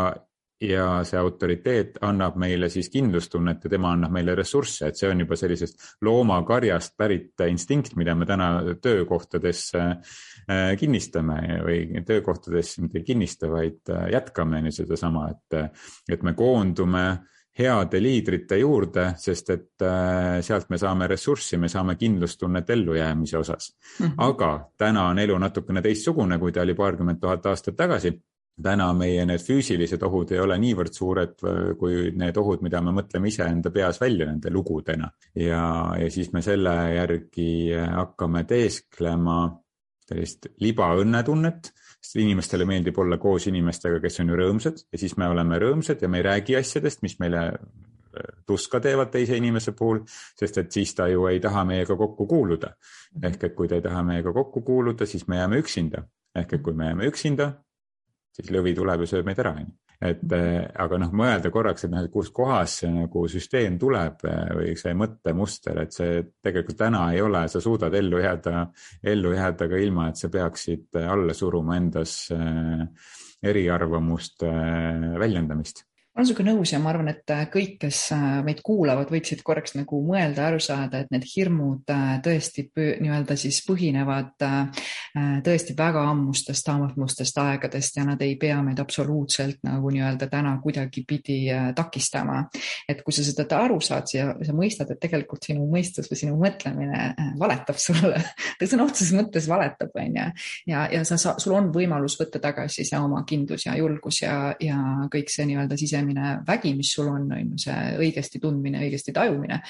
ja 0.61 0.87
see 1.07 1.19
autoriteet 1.19 2.01
annab 2.05 2.35
meile 2.41 2.69
siis 2.73 2.89
kindlustunnet 2.93 3.63
ja 3.63 3.71
tema 3.71 3.93
annab 3.95 4.11
meile 4.17 4.35
ressursse, 4.35 4.89
et 4.89 4.99
see 4.99 5.09
on 5.11 5.23
juba 5.23 5.37
sellisest 5.39 5.87
loomakarjast 6.05 6.97
pärit 6.99 7.45
instinkt, 7.47 7.95
mida 7.95 8.15
me 8.15 8.27
täna 8.27 8.49
töökohtades 8.81 9.69
äh, 9.79 10.19
kinnistame. 10.79 11.39
Või 11.63 12.03
töökohtades 12.07 12.75
mitte 12.83 12.99
ei 13.01 13.07
kinnista, 13.07 13.49
vaid 13.51 13.93
äh, 13.93 14.09
jätkame 14.17 14.65
sedasama, 14.71 15.29
et, 15.31 15.79
et 16.11 16.27
me 16.27 16.35
koondume 16.37 17.07
heade 17.57 18.01
liidrite 18.03 18.59
juurde, 18.61 19.09
sest 19.17 19.49
et 19.49 19.85
äh, 19.85 20.37
sealt 20.45 20.69
me 20.69 20.77
saame 20.77 21.07
ressurssi, 21.09 21.57
me 21.57 21.69
saame 21.71 21.95
kindlustunnet 21.95 22.69
ellujäämise 22.69 23.37
osas 23.37 23.75
mm. 23.99 24.05
-hmm. 24.05 24.13
aga 24.17 24.69
täna 24.77 25.07
on 25.07 25.19
elu 25.19 25.37
natukene 25.37 25.81
teistsugune, 25.81 26.37
kui 26.39 26.51
ta 26.51 26.61
oli 26.61 26.73
paarkümmend 26.73 27.19
tuhat 27.19 27.45
aastat 27.45 27.75
tagasi 27.75 28.13
täna 28.63 28.87
meie 28.93 29.25
need 29.25 29.43
füüsilised 29.43 30.01
ohud 30.03 30.31
ei 30.33 30.39
ole 30.41 30.57
niivõrd 30.57 30.93
suured 30.93 31.35
kui 31.79 32.11
need 32.17 32.37
ohud, 32.37 32.63
mida 32.65 32.81
me 32.81 32.91
mõtleme 32.91 33.29
iseenda 33.29 33.71
peas 33.71 34.01
välja 34.01 34.25
nende 34.25 34.49
lugudena. 34.53 35.11
ja, 35.35 35.93
ja 35.99 36.09
siis 36.11 36.31
me 36.33 36.41
selle 36.41 36.73
järgi 36.95 37.73
hakkame 37.73 38.43
teesklema 38.43 39.37
sellist 40.07 40.47
libaõnnetunnet 40.63 41.71
sest 42.07 42.21
inimestele 42.23 42.65
meeldib 42.67 42.97
olla 43.03 43.17
koos 43.19 43.49
inimestega, 43.51 43.99
kes 44.03 44.21
on 44.23 44.31
ju 44.31 44.39
rõõmsad 44.39 44.83
ja 44.91 44.99
siis 45.01 45.17
me 45.19 45.27
oleme 45.27 45.59
rõõmsad 45.59 46.01
ja 46.01 46.09
me 46.11 46.21
ei 46.21 46.27
räägi 46.29 46.55
asjadest, 46.59 47.03
mis 47.03 47.17
meile 47.19 47.41
äh, 47.51 48.29
tuska 48.47 48.79
teevad 48.83 49.11
teise 49.11 49.37
inimese 49.37 49.73
puhul, 49.75 50.03
sest 50.39 50.61
et 50.63 50.71
siis 50.71 50.95
ta 50.95 51.09
ju 51.11 51.27
ei 51.27 51.41
taha 51.43 51.65
meiega 51.67 51.97
kokku 51.99 52.27
kuuluda. 52.27 52.75
ehk 53.23 53.43
et 53.43 53.55
kui 53.55 53.67
ta 53.67 53.75
ei 53.75 53.83
taha 53.83 54.03
meiega 54.03 54.33
kokku 54.33 54.61
kuuluda, 54.61 55.05
siis 55.05 55.27
me 55.27 55.41
jääme 55.41 55.59
üksinda. 55.63 56.07
ehk 56.35 56.53
et 56.53 56.63
kui 56.63 56.73
me 56.73 56.87
jääme 56.91 57.11
üksinda, 57.11 57.51
siis 58.31 58.51
lõvi 58.51 58.75
tuleb 58.75 59.03
ja 59.03 59.13
sööb 59.13 59.25
meid 59.25 59.43
ära, 59.43 59.57
onju 59.59 59.86
et 60.01 60.33
äh, 60.35 60.67
aga 60.77 60.99
noh, 61.01 61.13
mõelda 61.17 61.49
korraks, 61.53 61.87
et 61.87 61.93
noh, 61.93 62.03
et 62.05 62.13
kuskohast 62.13 62.83
see 62.83 62.91
nagu 62.93 63.23
süsteem 63.31 63.79
tuleb 63.81 64.25
äh, 64.29 64.43
või 64.59 64.75
see 64.77 64.93
mõttemuster, 64.97 65.81
et 65.81 65.95
see 65.95 66.21
tegelikult 66.43 66.77
täna 66.83 67.07
ei 67.15 67.23
ole, 67.25 67.47
sa 67.49 67.61
suudad 67.63 67.93
ellu 67.97 68.21
jääda, 68.21 68.67
ellu 69.13 69.33
jääda 69.33 69.69
ka 69.71 69.81
ilma, 69.81 70.11
et 70.11 70.21
sa 70.21 70.29
peaksid 70.33 71.01
alla 71.01 71.33
suruma 71.37 71.79
endas 71.81 72.19
äh, 72.35 72.85
eriarvamuste 73.47 74.53
väljendamist 75.17 75.86
olen 76.17 76.25
sinuga 76.25 76.45
nõus 76.47 76.71
ja 76.73 76.79
ma 76.81 76.89
arvan, 76.89 77.11
et 77.11 77.29
äh, 77.33 77.43
kõik, 77.53 77.75
kes 77.83 77.99
äh, 78.15 78.21
meid 78.45 78.63
kuulavad, 78.65 79.11
võiksid 79.13 79.43
korraks 79.45 79.75
nagu 79.77 79.99
mõelda, 80.05 80.47
aru 80.49 80.59
saada, 80.63 81.03
et 81.03 81.11
need 81.13 81.25
hirmud 81.29 81.93
äh, 81.93 82.15
tõesti 82.25 82.65
nii-öelda 82.73 83.37
siis 83.37 83.59
põhinevad 83.67 84.33
tõesti 85.45 85.73
väga 85.77 86.03
ammustest, 86.11 86.67
ammustest 86.69 87.37
aegadest 87.41 87.95
ja 87.97 88.03
nad 88.05 88.21
ei 88.21 88.35
pea 88.39 88.57
meid 88.65 88.79
absoluutselt 88.81 89.61
nagu 89.65 89.89
nii-öelda 89.93 90.27
täna 90.29 90.55
kuidagipidi 90.61 91.37
takistama. 91.75 92.43
et 92.89 93.01
kui 93.03 93.13
sa 93.15 93.23
seda 93.25 93.45
aru 93.57 93.79
saad 93.81 94.09
ja 94.13 94.27
sa 94.45 94.53
mõistad, 94.53 94.91
et 94.91 95.01
tegelikult 95.01 95.47
sinu 95.47 95.65
mõistus 95.69 96.09
või 96.11 96.19
sinu 96.19 96.37
mõtlemine 96.37 97.33
valetab 97.39 97.79
sulle, 97.81 98.21
sõna 98.69 98.85
otseses 98.85 99.13
mõttes 99.17 99.49
valetab, 99.49 99.93
on 99.95 100.19
ju, 100.21 100.27
ja, 100.73 100.85
ja 100.93 101.03
sa, 101.07 101.17
sa, 101.21 101.35
sul 101.41 101.55
on 101.57 101.71
võimalus 101.73 102.17
võtta 102.19 102.41
tagasi 102.43 102.85
see 102.87 102.99
oma 103.01 103.23
kindlus 103.27 103.67
ja 103.67 103.77
julgus 103.79 104.21
ja, 104.21 104.37
ja 104.61 104.77
kõik 105.13 105.33
see 105.33 105.47
nii-öelda 105.49 105.79
sisemine 105.79 106.06
sisemine 106.07 106.43
vägi, 106.47 106.73
mis 106.75 106.93
sul 106.93 107.09
on, 107.11 107.27
on 107.31 107.51
ju 107.53 107.59
see 107.67 107.97
õigesti 107.99 108.39
tundmine, 108.41 108.81
õigesti 108.85 109.13
tajumine, 109.13 109.61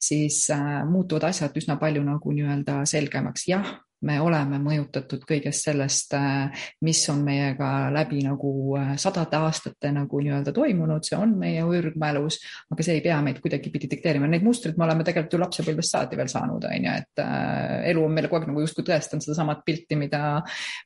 siis 0.00 0.50
äh, 0.50 0.84
muutuvad 0.88 1.30
asjad 1.30 1.56
üsna 1.56 1.78
palju 1.80 2.02
nagu 2.04 2.32
nii-öelda 2.32 2.84
selgemaks. 2.86 3.48
jah, 3.48 3.66
me 4.06 4.16
oleme 4.22 4.58
mõjutatud 4.62 5.24
kõigest 5.26 5.66
sellest, 5.66 6.14
äh, 6.16 6.66
mis 6.86 7.02
on 7.12 7.22
meiega 7.26 7.90
läbi 7.94 8.22
nagu 8.24 8.50
äh, 8.78 8.92
sadade 9.00 9.38
aastate 9.40 9.90
nagu 9.94 10.20
nii-öelda 10.22 10.54
toimunud, 10.56 11.04
see 11.06 11.18
on 11.18 11.34
meie 11.40 11.64
ürgmälus, 11.66 12.38
aga 12.72 12.86
see 12.86 12.98
ei 12.98 13.04
pea 13.04 13.18
meid 13.24 13.40
kuidagipidi 13.44 13.90
dikteerima. 13.92 14.28
Neid 14.30 14.46
mustreid 14.46 14.78
me 14.78 14.86
oleme 14.86 15.06
tegelikult 15.06 15.36
ju 15.36 15.42
lapsepõlvest 15.42 15.96
saati 15.96 16.20
veel 16.20 16.30
saanud, 16.32 16.68
on 16.68 16.88
ju, 16.88 16.96
et 17.02 17.24
äh, 17.24 17.88
elu 17.92 18.04
on 18.06 18.14
meile 18.16 18.30
kogu 18.30 18.42
aeg 18.42 18.52
nagu 18.52 18.64
justkui 18.64 18.86
tõestanud 18.86 19.26
sedasamat 19.26 19.64
pilti, 19.66 19.98
mida, 20.00 20.22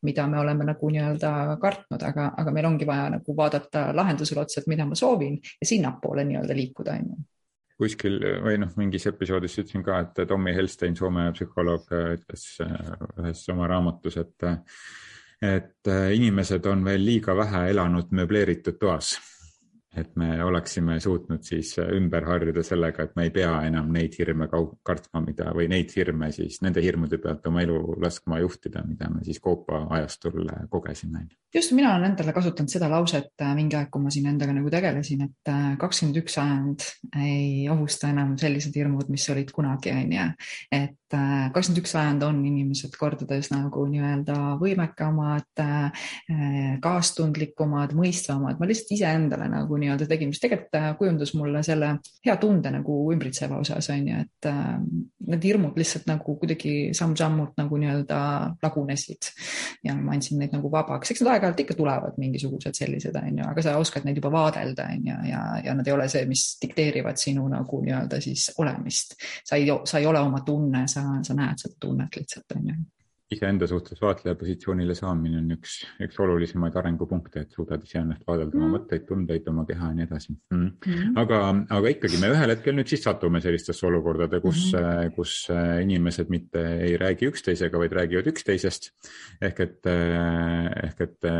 mida 0.06 0.28
me 0.30 0.40
oleme 0.42 0.68
nagu 0.72 0.94
nii-öelda 0.94 1.34
kartnud, 1.62 2.06
aga, 2.12 2.30
aga 2.40 2.54
meil 2.56 2.70
ongi 2.70 2.88
vaja 2.88 3.10
nagu 3.16 3.36
vaadata 3.36 3.90
lahendusele 3.96 4.44
otsa, 4.44 4.62
et 4.62 4.72
mida 4.72 4.88
ma 4.88 4.98
soovin 4.98 5.36
ja 5.40 5.68
sinnapoole 5.74 6.26
nii-öelda 6.28 6.56
liikuda, 6.56 6.96
on 7.00 7.12
ju 7.12 7.29
kuskil 7.80 8.20
või 8.44 8.60
noh, 8.60 8.70
mingis 8.80 9.08
episoodis 9.10 9.56
ütlesin 9.62 9.84
ka, 9.86 10.02
et 10.04 10.22
Tommy 10.28 10.54
Helstein, 10.56 10.96
Soome 10.98 11.30
psühholoog, 11.36 11.88
ütles 12.18 12.46
äh, 12.64 12.78
ühes 13.22 13.42
oma 13.52 13.68
raamatus, 13.70 14.20
et, 14.20 14.48
et 15.40 15.90
äh, 15.90 16.06
inimesed 16.16 16.68
on 16.70 16.84
veel 16.84 17.04
liiga 17.04 17.36
vähe 17.36 17.68
elanud 17.72 18.12
mööbleeritud 18.16 18.80
toas 18.80 19.16
et 19.96 20.10
me 20.16 20.44
oleksime 20.44 21.00
suutnud 21.00 21.42
siis 21.42 21.72
ümber 21.82 22.24
harjuda 22.28 22.62
sellega, 22.66 23.04
et 23.04 23.16
me 23.18 23.26
ei 23.26 23.32
pea 23.34 23.50
enam 23.66 23.90
neid 23.92 24.14
hirme 24.18 24.46
kartma, 24.50 25.22
mida 25.24 25.50
või 25.56 25.66
neid 25.72 25.90
hirme 25.96 26.30
siis 26.34 26.60
nende 26.62 26.82
hirmude 26.84 27.18
pealt 27.22 27.46
oma 27.50 27.64
elu 27.64 27.80
laskma 28.02 28.38
juhtida, 28.42 28.84
mida 28.86 29.10
me 29.10 29.24
siis 29.26 29.40
Koopa 29.42 29.82
ajastul 29.96 30.46
kogesime. 30.70 31.26
just, 31.54 31.72
mina 31.72 31.94
olen 31.96 32.12
endale 32.12 32.32
kasutanud 32.36 32.70
seda 32.70 32.90
lauset 32.90 33.32
äh, 33.42 33.54
mingi 33.58 33.76
aeg, 33.76 33.90
kui 33.90 34.02
ma 34.04 34.14
siin 34.14 34.30
endaga 34.30 34.54
nagu 34.54 34.70
tegelesin, 34.70 35.26
et 35.26 35.52
äh, 35.52 35.66
kakskümmend 35.80 36.22
üks 36.22 36.38
sajand 36.38 36.86
ei 37.18 37.68
ohusta 37.72 38.12
enam 38.14 38.36
sellised 38.38 38.76
hirmud, 38.76 39.10
mis 39.10 39.26
olid 39.34 39.50
kunagi, 39.54 39.90
on 39.90 40.14
ju. 40.14 40.30
et 40.70 40.90
äh, 40.90 40.99
kakskümmend 41.14 41.82
üks 41.82 41.94
sajand 41.94 42.24
on 42.26 42.40
inimesed 42.46 42.94
kordades 42.98 43.50
nagu 43.52 43.84
nii-öelda 43.90 44.36
võimekamad, 44.60 45.64
kaastundlikumad, 46.84 47.94
mõistvamad, 47.96 48.58
ma 48.60 48.68
lihtsalt 48.68 48.94
iseendale 48.96 49.48
nagu 49.50 49.78
nii-öelda 49.80 50.06
tegi, 50.10 50.28
mis 50.30 50.40
tegelikult 50.42 50.78
äh, 50.78 50.90
kujundas 50.98 51.32
mulle 51.38 51.62
selle 51.66 51.90
hea 52.26 52.36
tunde 52.40 52.72
nagu 52.72 52.96
ümbritseva 53.12 53.58
osas 53.60 53.90
on 53.92 54.08
ju, 54.08 54.20
et 54.24 54.48
äh, 54.50 54.68
need 55.30 55.46
hirmud 55.46 55.78
lihtsalt 55.78 56.08
nagu 56.10 56.36
kuidagi 56.40 56.74
samm-sammult 56.96 57.56
nagu 57.60 57.80
nii-öelda 57.80 58.20
lagunesid. 58.62 59.30
Ja 59.86 59.94
ma 59.96 60.14
andsin 60.16 60.40
neid 60.40 60.54
nagu 60.54 60.70
vabaks, 60.72 61.12
eks 61.12 61.22
nad 61.24 61.34
aeg-ajalt 61.34 61.62
ikka 61.64 61.76
tulevad 61.78 62.18
mingisugused 62.20 62.76
sellised 62.76 63.16
on 63.20 63.40
ju, 63.40 63.46
aga 63.46 63.64
sa 63.64 63.76
oskad 63.80 64.06
neid 64.06 64.20
juba 64.20 64.32
vaadelda 64.34 64.88
on 64.94 65.10
ju 65.10 65.18
ja, 65.30 65.42
ja 65.64 65.76
nad 65.76 65.88
ei 65.88 65.96
ole 65.96 66.08
see, 66.12 66.24
mis 66.30 66.44
dikteerivad 66.62 67.20
sinu 67.20 67.46
nagu 67.50 67.82
nii-öelda 67.84 68.20
siis 68.22 68.50
olemist. 68.60 69.16
sa 69.44 69.56
ei, 69.56 69.68
sa 69.84 69.98
ei 69.98 70.06
ole 70.06 70.20
oma 70.20 70.42
tunne, 70.46 70.86
sa, 70.90 70.99
sa 71.26 71.36
näed 71.36 71.62
seda 71.62 71.76
tunnet 71.80 72.16
lihtsalt 72.16 72.56
on 72.56 72.72
ju 72.72 72.80
iseenda 73.30 73.66
suhtes 73.70 74.00
vaatleja 74.02 74.34
positsioonile 74.38 74.94
saamine 74.98 75.38
on 75.38 75.54
üks, 75.54 75.76
üks 76.02 76.18
olulisemaid 76.22 76.74
arengupunkte, 76.80 77.44
et 77.44 77.54
suudad 77.54 77.82
iseennast 77.86 78.24
vaadelda 78.26 78.56
mm. 78.56 78.64
oma 78.64 78.78
mõtteid, 78.78 79.04
tundeid, 79.06 79.46
oma 79.52 79.64
keha 79.68 79.90
ja 79.90 79.96
nii 79.98 80.06
edasi 80.08 80.32
mm.. 80.34 80.70
Mm. 80.90 81.12
aga, 81.22 81.40
aga 81.78 81.92
ikkagi 81.94 82.18
me 82.22 82.32
ühel 82.34 82.54
hetkel 82.54 82.74
nüüd 82.76 82.90
siis 82.90 83.04
satume 83.06 83.42
sellistesse 83.44 83.86
olukordade, 83.86 84.40
kus 84.42 84.64
mm., 84.74 85.14
kus 85.14 85.34
äh, 85.54 85.76
inimesed 85.84 86.32
mitte 86.32 86.64
ei 86.88 86.96
räägi 87.00 87.30
üksteisega, 87.30 87.78
vaid 87.80 87.94
räägivad 88.00 88.30
üksteisest. 88.32 88.90
ehk 89.40 89.62
et, 89.66 89.78
äh, 89.90 90.66
ehk 90.88 91.04
et 91.06 91.30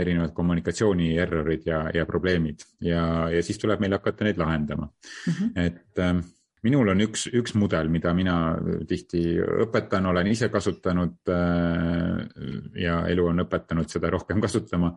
erinevad 0.00 0.32
kommunikatsiooni 0.36 1.12
errorid 1.20 1.68
ja, 1.68 1.84
ja 1.94 2.06
probleemid 2.08 2.64
ja, 2.84 3.28
ja 3.32 3.44
siis 3.44 3.60
tuleb 3.60 3.84
meil 3.84 3.98
hakata 3.98 4.24
neid 4.24 4.40
lahendama 4.40 4.88
mm. 4.88 5.36
-hmm. 5.36 5.52
et 5.68 6.08
minul 6.64 6.92
on 6.94 7.04
üks, 7.04 7.26
üks 7.34 7.54
mudel, 7.60 7.90
mida 7.92 8.14
mina 8.16 8.36
tihti 8.88 9.36
õpetan, 9.66 10.08
olen 10.10 10.30
ise 10.30 10.48
kasutanud 10.52 11.32
äh, 11.32 12.22
ja 12.80 13.02
elu 13.10 13.28
on 13.32 13.44
õpetanud 13.44 13.90
seda 13.92 14.10
rohkem 14.14 14.40
kasutama. 14.44 14.94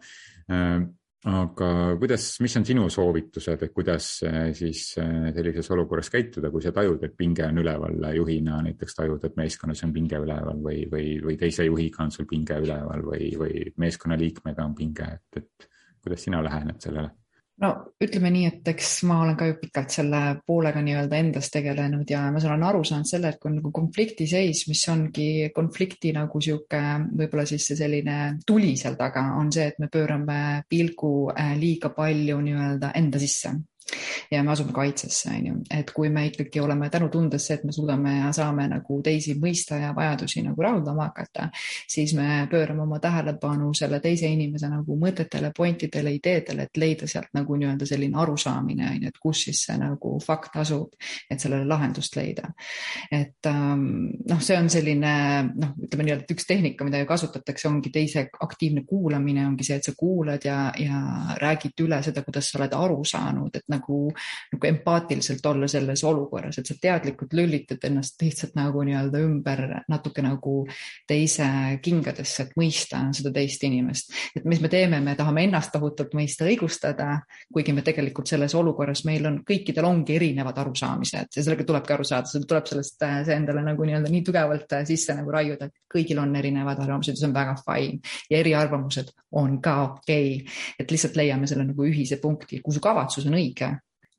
Äh, 0.52 0.80
aga 1.28 1.70
kuidas, 2.00 2.28
mis 2.46 2.56
on 2.56 2.66
sinu 2.68 2.86
soovitused, 2.94 3.66
et 3.66 3.74
kuidas 3.76 4.10
äh, 4.24 4.40
siis 4.56 4.84
sellises 4.96 5.72
olukorras 5.76 6.12
käituda, 6.14 6.52
kui 6.54 6.64
sa 6.64 6.72
tajud, 6.76 7.04
et 7.04 7.18
pinge 7.20 7.44
on 7.50 7.60
üleval 7.64 8.10
juhina, 8.16 8.62
näiteks 8.64 9.02
tajud, 9.02 9.28
et 9.28 9.36
meeskonnas 9.40 9.84
on 9.84 9.96
pinge 9.96 10.22
üleval 10.24 10.64
või, 10.64 10.86
või, 10.92 11.18
või 11.24 11.40
teise 11.42 11.68
juhiga 11.68 12.06
on 12.06 12.16
sul 12.16 12.30
pinge 12.30 12.62
üleval 12.64 13.04
või, 13.12 13.32
või 13.40 13.68
meeskonnaliikmega 13.84 14.64
on 14.64 14.78
pinge, 14.78 15.16
et, 15.20 15.42
et 15.44 15.72
kuidas 16.04 16.24
sina 16.30 16.44
lähened 16.46 16.80
sellele? 16.80 17.12
No 17.64 17.70
ütleme 18.04 18.32
nii, 18.34 18.50
et 18.52 18.70
eks 18.74 18.92
ma 19.10 19.20
olen 19.24 19.38
ka 19.38 19.48
ju 19.50 19.58
pikalt 19.62 19.94
selle 19.94 20.22
poolega 20.46 20.82
nii-öelda 20.86 21.20
endas 21.20 21.50
tegelenud 21.54 22.10
ja 22.10 22.26
ma 22.34 22.42
olen 22.42 22.66
aru 22.70 22.84
saanud 22.88 23.10
selle, 23.10 23.32
et 23.34 23.40
kui 23.42 23.52
on 23.52 23.58
nagu 23.60 23.72
konfliktiseis, 23.74 24.66
mis 24.70 24.84
ongi 24.94 25.30
konflikti 25.56 26.14
nagu 26.16 26.42
sihuke 26.44 26.82
võib-olla 27.18 27.48
siis 27.50 27.70
see 27.72 27.80
selline 27.80 28.18
tuli 28.48 28.76
seal 28.78 29.00
taga, 29.00 29.26
on 29.40 29.52
see, 29.54 29.70
et 29.72 29.82
me 29.82 29.90
pöörame 29.94 30.40
pilgu 30.70 31.14
äh, 31.34 31.56
liiga 31.60 31.94
palju 31.96 32.40
nii-öelda 32.46 32.94
enda 33.02 33.22
sisse 33.22 33.56
ja 34.32 34.44
me 34.44 34.52
asume 34.52 34.74
kaitsesse, 34.74 35.30
on 35.30 35.48
ju, 35.48 35.56
et 35.80 35.92
kui 35.96 36.10
me 36.10 36.26
ikkagi 36.28 36.60
oleme 36.60 36.90
tänutundesse, 36.90 37.54
et 37.54 37.64
me 37.64 37.72
suudame 37.72 38.18
ja 38.18 38.32
saame 38.36 38.68
nagu 38.72 39.00
teisi 39.04 39.38
mõista 39.40 39.80
ja 39.80 39.94
vajadusi 39.96 40.44
nagu 40.46 40.62
rahuldama 40.62 41.10
hakata, 41.10 41.50
siis 41.88 42.14
me 42.18 42.48
pöörame 42.52 42.84
oma 42.84 43.00
tähelepanu 43.04 43.74
selle 43.78 44.00
teise 44.04 44.28
inimese 44.28 44.70
nagu 44.72 44.98
mõtetele, 45.00 45.52
pointidele, 45.58 46.14
ideedele, 46.18 46.68
et 46.68 46.78
leida 46.78 47.08
sealt 47.08 47.32
nagu 47.38 47.56
nii-öelda 47.56 47.88
selline 47.88 48.20
arusaamine, 48.20 48.92
on 48.92 49.08
ju, 49.08 49.14
et 49.14 49.22
kus 49.24 49.46
siis 49.48 49.64
see 49.68 49.78
nagu 49.80 50.18
fakt 50.24 50.58
asub, 50.60 50.96
et 51.32 51.40
sellele 51.40 51.68
lahendust 51.68 52.16
leida. 52.18 52.52
et 53.12 53.46
ähm, 53.48 53.88
noh, 54.30 54.42
see 54.44 54.58
on 54.58 54.70
selline 54.70 55.14
noh, 55.54 55.74
ütleme 55.88 56.08
nii-öelda, 56.08 56.28
üks 56.34 56.48
tehnika, 56.48 56.86
mida 56.88 57.02
ju 57.02 57.08
kasutatakse, 57.10 57.68
ongi 57.70 57.92
teise 57.94 58.28
aktiivne 58.44 58.84
kuulamine, 58.88 59.46
ongi 59.48 59.68
see, 59.68 59.80
et 59.80 59.88
sa 59.88 59.94
kuulad 59.98 60.46
ja, 60.46 60.60
ja 60.80 61.02
räägid 61.42 61.86
üle 61.86 62.02
seda, 62.06 62.24
kuidas 62.26 62.52
sa 62.52 62.60
oled 62.62 62.76
aru 62.78 63.00
saanud, 63.08 63.56
et 63.56 63.66
nagu, 63.72 63.77
nagu 63.78 64.68
empaatiliselt 64.68 65.46
olla 65.46 65.68
selles 65.72 66.04
olukorras, 66.08 66.58
et 66.60 66.70
sa 66.70 66.76
teadlikult 66.82 67.34
lülitad 67.38 67.84
ennast 67.88 68.22
lihtsalt 68.22 68.58
nagu 68.58 68.84
nii-öelda 68.88 69.22
ümber 69.24 69.64
natuke 69.88 70.24
nagu 70.26 70.60
teise 71.08 71.48
kingadesse, 71.84 72.48
et 72.48 72.58
mõista 72.60 73.04
seda 73.16 73.32
teist 73.36 73.64
inimest. 73.68 74.14
et 74.36 74.46
mis 74.46 74.62
me 74.62 74.70
teeme, 74.70 75.00
me 75.02 75.16
tahame 75.16 75.46
ennast 75.48 75.72
tohutult 75.74 76.16
mõista, 76.18 76.48
õigustada, 76.48 77.22
kuigi 77.54 77.74
me 77.74 77.84
tegelikult 77.86 78.28
selles 78.28 78.56
olukorras, 78.58 79.04
meil 79.06 79.26
on, 79.30 79.42
kõikidel 79.48 79.88
ongi 79.88 80.18
erinevad 80.18 80.58
arusaamised 80.58 81.38
ja 81.38 81.44
sellega 81.44 81.66
tulebki 81.68 81.96
aru 81.96 82.08
saada, 82.08 82.44
tuleb 82.48 82.70
sellest 82.70 83.04
see 83.28 83.36
endale 83.36 83.64
nagu 83.66 83.88
nii-öelda 83.88 84.12
nii 84.12 84.24
tugevalt 84.26 84.78
sisse 84.88 85.16
nagu 85.18 85.32
raiuda, 85.34 85.70
et 85.70 85.88
kõigil 85.92 86.20
on 86.22 86.36
erinevad 86.36 86.80
arvamused 86.84 87.16
ja 87.16 87.22
see 87.22 87.30
on 87.30 87.36
väga 87.36 87.56
fine 87.62 88.00
ja 88.32 88.42
eriarvamused 88.42 89.14
on 89.38 89.58
ka 89.64 89.76
okei 89.84 90.36
okay.. 90.38 90.56
et 90.80 90.92
lihtsalt 90.92 91.18
leiame 91.20 91.48
selle 91.50 91.66
nagu 91.68 91.88
ühise 91.88 92.20
punkti, 92.22 92.62
kui 92.64 92.76
su 92.76 92.84
kavatsus 92.84 93.28
on 93.28 93.38
õige, 93.40 93.67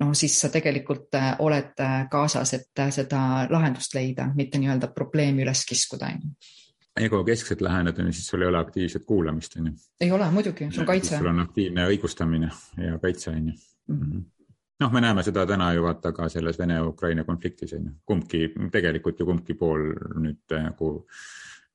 no 0.01 0.15
siis 0.15 0.41
sa 0.41 0.49
tegelikult 0.53 1.15
äh, 1.15 1.35
oled 1.45 1.81
äh, 1.81 1.99
kaasas, 2.11 2.55
et 2.55 2.83
äh, 2.85 2.93
seda 2.95 3.21
lahendust 3.51 3.95
leida, 3.95 4.29
mitte 4.35 4.61
nii-öelda 4.61 4.93
probleemi 4.95 5.45
üles 5.47 5.65
kiskuda, 5.69 6.13
on 6.15 6.25
ju 6.25 6.57
egokeskselt 6.99 7.61
lähened, 7.63 7.99
on 7.99 8.09
ju, 8.11 8.13
siis 8.13 8.27
sul 8.27 8.43
ei 8.43 8.49
ole 8.51 8.59
aktiivset 8.59 9.05
kuulamist, 9.07 9.55
on 9.61 9.71
ju. 9.71 9.73
ei 10.01 10.11
ole 10.13 10.31
muidugi, 10.35 10.67
see 10.73 10.83
on 10.83 10.89
kaitse. 10.89 11.19
sul 11.19 11.31
on 11.31 11.45
aktiivne 11.45 11.87
õigustamine 11.93 12.51
ja 12.83 12.99
kaitse, 13.03 13.31
on 13.31 13.53
ju 13.53 13.55
mhm. 13.95 14.25
noh, 14.83 14.93
me 14.93 15.03
näeme 15.05 15.23
seda 15.27 15.47
täna 15.47 15.73
ju 15.77 15.85
vaata 15.87 16.13
ka 16.13 16.29
selles 16.33 16.59
Vene-Ukraina 16.59 17.25
konfliktis 17.25 17.75
on 17.79 17.91
ju, 17.91 17.95
kumbki, 18.07 18.49
tegelikult 18.75 19.21
ju 19.21 19.29
kumbki 19.31 19.55
pool 19.59 19.93
nüüd 20.25 20.59
nagu 20.59 20.91
äh, 20.99 21.23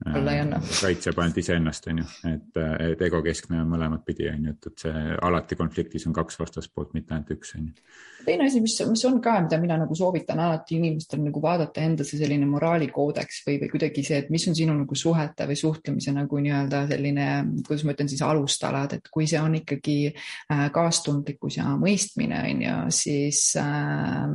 olla 0.05 0.33
ei 0.33 0.39
anna. 0.43 0.59
kaitseb 0.81 1.19
ainult 1.19 1.37
iseennast, 1.37 1.87
on 1.91 2.01
ju, 2.01 2.07
et, 2.29 2.61
et 2.91 3.03
egokeskne 3.07 3.61
on 3.61 3.69
mõlemat 3.71 4.03
pidi, 4.05 4.27
on 4.31 4.47
ju, 4.47 4.55
et, 4.55 4.67
et 4.71 4.85
see 4.85 5.03
alati 5.29 5.57
konfliktis 5.59 6.07
on 6.09 6.15
kaks 6.15 6.39
vastaspoolt, 6.39 6.93
mitte 6.97 7.15
ainult 7.15 7.31
üks, 7.35 7.53
on 7.57 7.67
ju. 7.69 7.93
teine 8.25 8.47
asi, 8.47 8.61
mis, 8.63 8.75
mis 8.89 9.03
on 9.09 9.19
ka, 9.23 9.35
mida 9.45 9.59
mina 9.61 9.77
nagu 9.81 9.95
soovitan 9.97 10.41
alati 10.43 10.77
inimestel 10.79 11.21
nagu 11.23 11.43
vaadata 11.43 11.83
enda 11.83 12.07
see 12.07 12.21
selline 12.21 12.47
moraalikoodeks 12.51 13.43
või, 13.47 13.59
või 13.63 13.71
kuidagi 13.75 14.05
see, 14.07 14.23
et 14.23 14.33
mis 14.33 14.47
on 14.51 14.57
sinu 14.57 14.75
nagu 14.77 14.97
suhete 14.97 15.47
või 15.49 15.59
suhtlemise 15.59 16.15
nagu 16.15 16.41
nii-öelda 16.47 16.85
selline, 16.91 17.29
kuidas 17.67 17.85
ma 17.87 17.95
ütlen 17.95 18.11
siis 18.11 18.25
alustalad, 18.25 18.97
et 18.97 19.13
kui 19.13 19.29
see 19.29 19.41
on 19.41 19.59
ikkagi 19.61 19.97
äh, 20.09 20.65
kaastundlikkus 20.73 21.61
ja 21.61 21.75
mõistmine, 21.79 22.43
on 22.49 22.67
ju, 22.67 22.81
siis 23.03 23.45
äh, 23.61 24.27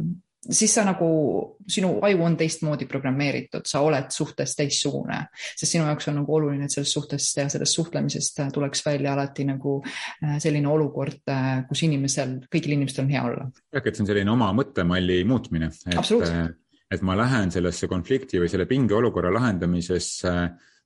siis 0.50 0.74
sa 0.74 0.84
nagu, 0.86 1.08
sinu 1.68 1.96
aju 2.04 2.22
on 2.24 2.36
teistmoodi 2.38 2.86
programmeeritud, 2.90 3.66
sa 3.68 3.82
oled 3.84 4.10
suhtes 4.14 4.54
teistsugune, 4.58 5.18
sest 5.34 5.74
sinu 5.74 5.88
jaoks 5.88 6.08
on 6.10 6.20
nagu 6.20 6.36
oluline, 6.38 6.68
et 6.68 6.74
sellest 6.74 6.94
suhtest 6.94 7.40
ja 7.40 7.48
sellest 7.52 7.78
suhtlemisest 7.78 8.40
tuleks 8.54 8.84
välja 8.86 9.12
alati 9.16 9.48
nagu 9.48 9.78
äh, 9.82 10.38
selline 10.42 10.70
olukord, 10.70 11.20
äh, 11.32 11.50
kus 11.68 11.82
inimesel, 11.88 12.38
kõigil 12.52 12.78
inimestel 12.78 13.06
on 13.06 13.12
hea 13.16 13.26
olla. 13.26 13.50
jah, 13.74 13.84
et 13.84 13.92
see 13.92 14.06
on 14.06 14.12
selline 14.12 14.32
oma 14.32 14.52
mõttemalli 14.56 15.20
muutmine. 15.28 15.72
et, 15.90 16.56
et 16.94 17.04
ma 17.04 17.18
lähen 17.18 17.52
sellesse 17.54 17.90
konflikti 17.90 18.40
või 18.40 18.50
selle 18.52 18.68
pingeolukorra 18.70 19.34
lahendamisesse 19.34 20.34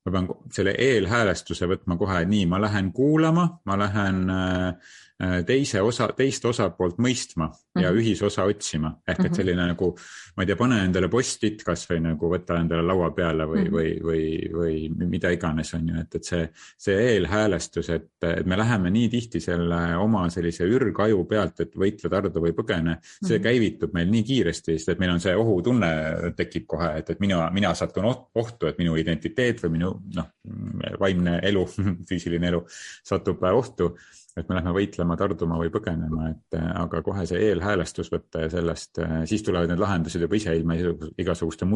ma 0.02 0.11
pean 0.11 0.26
selle 0.50 0.73
eelhäälestuse 0.82 1.68
võtma 1.71 1.94
kohe 1.94 2.25
nii, 2.26 2.49
ma 2.50 2.59
lähen 2.59 2.88
kuulama, 2.92 3.44
ma 3.68 3.76
lähen 3.78 4.25
äh, 4.35 4.94
Äh, 5.12 5.12
teise 5.47 5.83
osa, 5.83 6.09
teist 6.17 6.45
osapoolt 6.49 6.99
mõistma 6.99 7.47
mm 7.47 7.52
-hmm. 7.52 7.83
ja 7.83 7.91
mhm. 7.91 7.99
ühisosa 7.99 8.45
otsima. 8.45 8.97
ehk 9.09 9.21
et 9.21 9.31
mhm. 9.31 9.35
selline 9.35 9.67
nagu, 9.67 9.97
ma 10.37 10.43
ei 10.43 10.47
tea, 10.47 10.57
pane 10.57 10.79
endale 10.85 11.09
post-it 11.09 11.62
kasvõi 11.64 12.00
nagu 12.00 12.31
võta 12.31 12.59
endale 12.61 12.83
laua 12.83 13.11
peale 13.11 13.47
või 13.47 13.61
mm, 13.61 13.67
-hmm. 13.67 14.02
või, 14.02 14.49
või, 14.52 14.88
või 14.93 15.09
mida 15.09 15.31
iganes, 15.31 15.75
on 15.75 15.88
ju, 15.88 16.00
et, 16.00 16.14
et 16.14 16.25
see, 16.25 16.49
see 16.79 16.97
eelhäälestus, 17.14 17.91
et, 17.91 18.09
et 18.23 18.47
me 18.47 18.57
läheme 18.57 18.91
nii 18.91 19.09
tihti 19.09 19.41
selle 19.41 19.97
oma 19.97 20.29
sellise 20.31 20.64
ürgaju 20.64 21.25
pealt, 21.25 21.61
et 21.61 21.76
võitle, 21.76 22.11
tardu 22.11 22.41
või 22.41 22.52
põgene, 22.52 22.99
see 23.02 23.21
mm 23.21 23.29
-hmm. 23.29 23.43
käivitub 23.43 23.95
meil 23.95 24.11
nii 24.11 24.23
kiiresti, 24.23 24.79
sest 24.79 24.88
et 24.88 24.99
meil 24.99 25.14
on 25.14 25.21
see 25.21 25.37
ohutunne 25.37 25.93
tekib 26.37 26.67
kohe, 26.67 26.99
et, 26.99 27.11
et 27.11 27.21
mina, 27.21 27.50
mina 27.50 27.75
satun 27.75 28.05
ohtu, 28.35 28.67
et 28.67 28.79
minu 28.79 28.97
identiteet 28.97 29.62
või 29.62 29.71
minu 29.79 29.93
noh, 30.14 30.33
vaimne 31.00 31.38
elu 31.43 31.67
füüsiline 32.09 32.49
elu 32.49 32.64
satub 33.05 33.43
ohtu 33.43 33.93
et 34.37 34.49
me 34.49 34.57
lähme 34.57 34.73
võitlema, 34.77 35.17
tarduma 35.21 35.59
või 35.61 35.73
põgenema, 35.73 36.31
et 36.33 36.59
äh, 36.59 36.69
aga 36.83 37.03
kohe 37.05 37.25
see 37.29 37.41
eelhäälestus 37.51 38.12
võtta 38.12 38.47
ja 38.47 38.53
sellest, 38.53 39.01
äh, 39.03 39.19
siis 39.29 39.45
tulevad 39.47 39.73
need 39.73 39.83
lahendused 39.83 40.25
juba 40.25 40.39
ise 40.39 40.55
ilma 40.57 40.79
igasuguste 41.21 41.69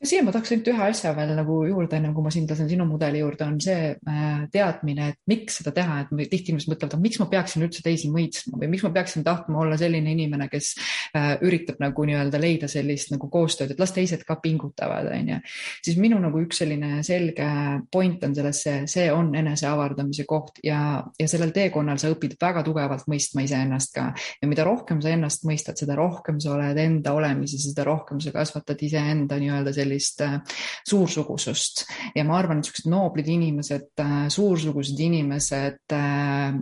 mudelitetagi 0.00 0.08
siia 0.08 0.24
ma 0.24 0.32
tahaks 0.32 0.52
ainult 0.54 0.68
ühe 0.70 0.84
asja 0.88 1.10
veel 1.12 1.34
nagu 1.36 1.56
juurde, 1.68 1.98
enne 1.98 2.12
kui 2.14 2.24
ma 2.24 2.30
sind 2.32 2.50
lasen 2.50 2.68
sinu 2.70 2.86
mudeli 2.88 3.20
juurde, 3.20 3.44
on 3.44 3.58
see 3.60 3.92
äh, 3.92 4.46
teadmine, 4.52 5.10
et 5.12 5.18
miks 5.28 5.58
seda 5.60 5.72
teha, 5.76 6.00
et 6.00 6.30
tihti 6.30 6.52
inimesed 6.52 6.70
mõtlevad, 6.72 6.94
et 6.96 7.04
miks 7.04 7.20
ma 7.20 7.26
peaksin 7.28 7.64
üldse 7.66 7.82
teisi 7.84 8.08
mõistma 8.12 8.56
või 8.60 8.70
miks 8.72 8.84
ma 8.86 8.90
peaksin 8.94 9.24
tahtma 9.26 9.60
olla 9.60 9.76
selline 9.80 10.14
inimene, 10.14 10.48
kes 10.48 10.72
äh, 11.16 11.34
üritab 11.44 11.82
nagu 11.82 12.06
nii-öelda 12.08 12.40
leida 12.40 12.70
sellist 12.70 13.12
nagu 13.12 13.28
koostööd, 13.28 13.74
et 13.74 13.82
las 13.82 13.92
teised 13.92 14.24
ka 14.24 14.38
pingutavad, 14.40 15.10
on 15.12 15.28
ju. 15.34 15.40
siis 15.84 16.00
minu 16.00 16.20
nagu 16.22 16.40
üks 16.46 16.62
selline 16.62 17.02
selge 17.06 17.50
point 17.92 18.24
on 18.24 18.34
selles 18.36 18.62
see, 18.64 18.78
see 18.90 19.06
on 19.12 19.34
enese 19.36 19.68
avardamise 19.68 20.24
koht 20.28 20.62
ja, 20.64 20.80
ja 21.20 21.28
sellel 21.28 21.52
teekonnal 21.52 22.00
sa 22.00 22.08
õpid 22.14 22.38
väga 22.40 22.64
tugevalt 22.64 23.04
mõistma 23.10 23.44
iseennast 23.44 23.94
ka 23.96 24.08
ja 24.16 24.48
mida 24.48 24.64
rohkem 24.64 25.04
sa 25.04 25.12
ennast 25.12 25.44
mõistad, 25.48 25.76
seda 25.76 25.98
rohkem 25.98 26.40
sa 26.40 26.54
oled 26.56 26.80
enda 26.80 27.12
olemises, 27.16 27.68
seda 27.68 27.84
rohkem 27.88 28.20
sa 28.24 28.32
kasvatad 28.32 28.80
iseenda 28.88 29.36
nii-öelda 29.40 29.76
sellist 29.76 29.89
sellist 29.90 30.20
äh, 30.20 30.38
suursugusust. 30.86 31.84
Ja 32.14 32.24
ma 32.24 32.38
arvan, 32.38 32.60
et 32.60 32.66
niisugused 32.66 32.88
nooblid 32.90 33.28
inimesed, 33.30 33.90
äh, 34.02 34.28
suursugused 34.32 35.00
inimesed, 35.00 35.82
äh, 35.96 36.54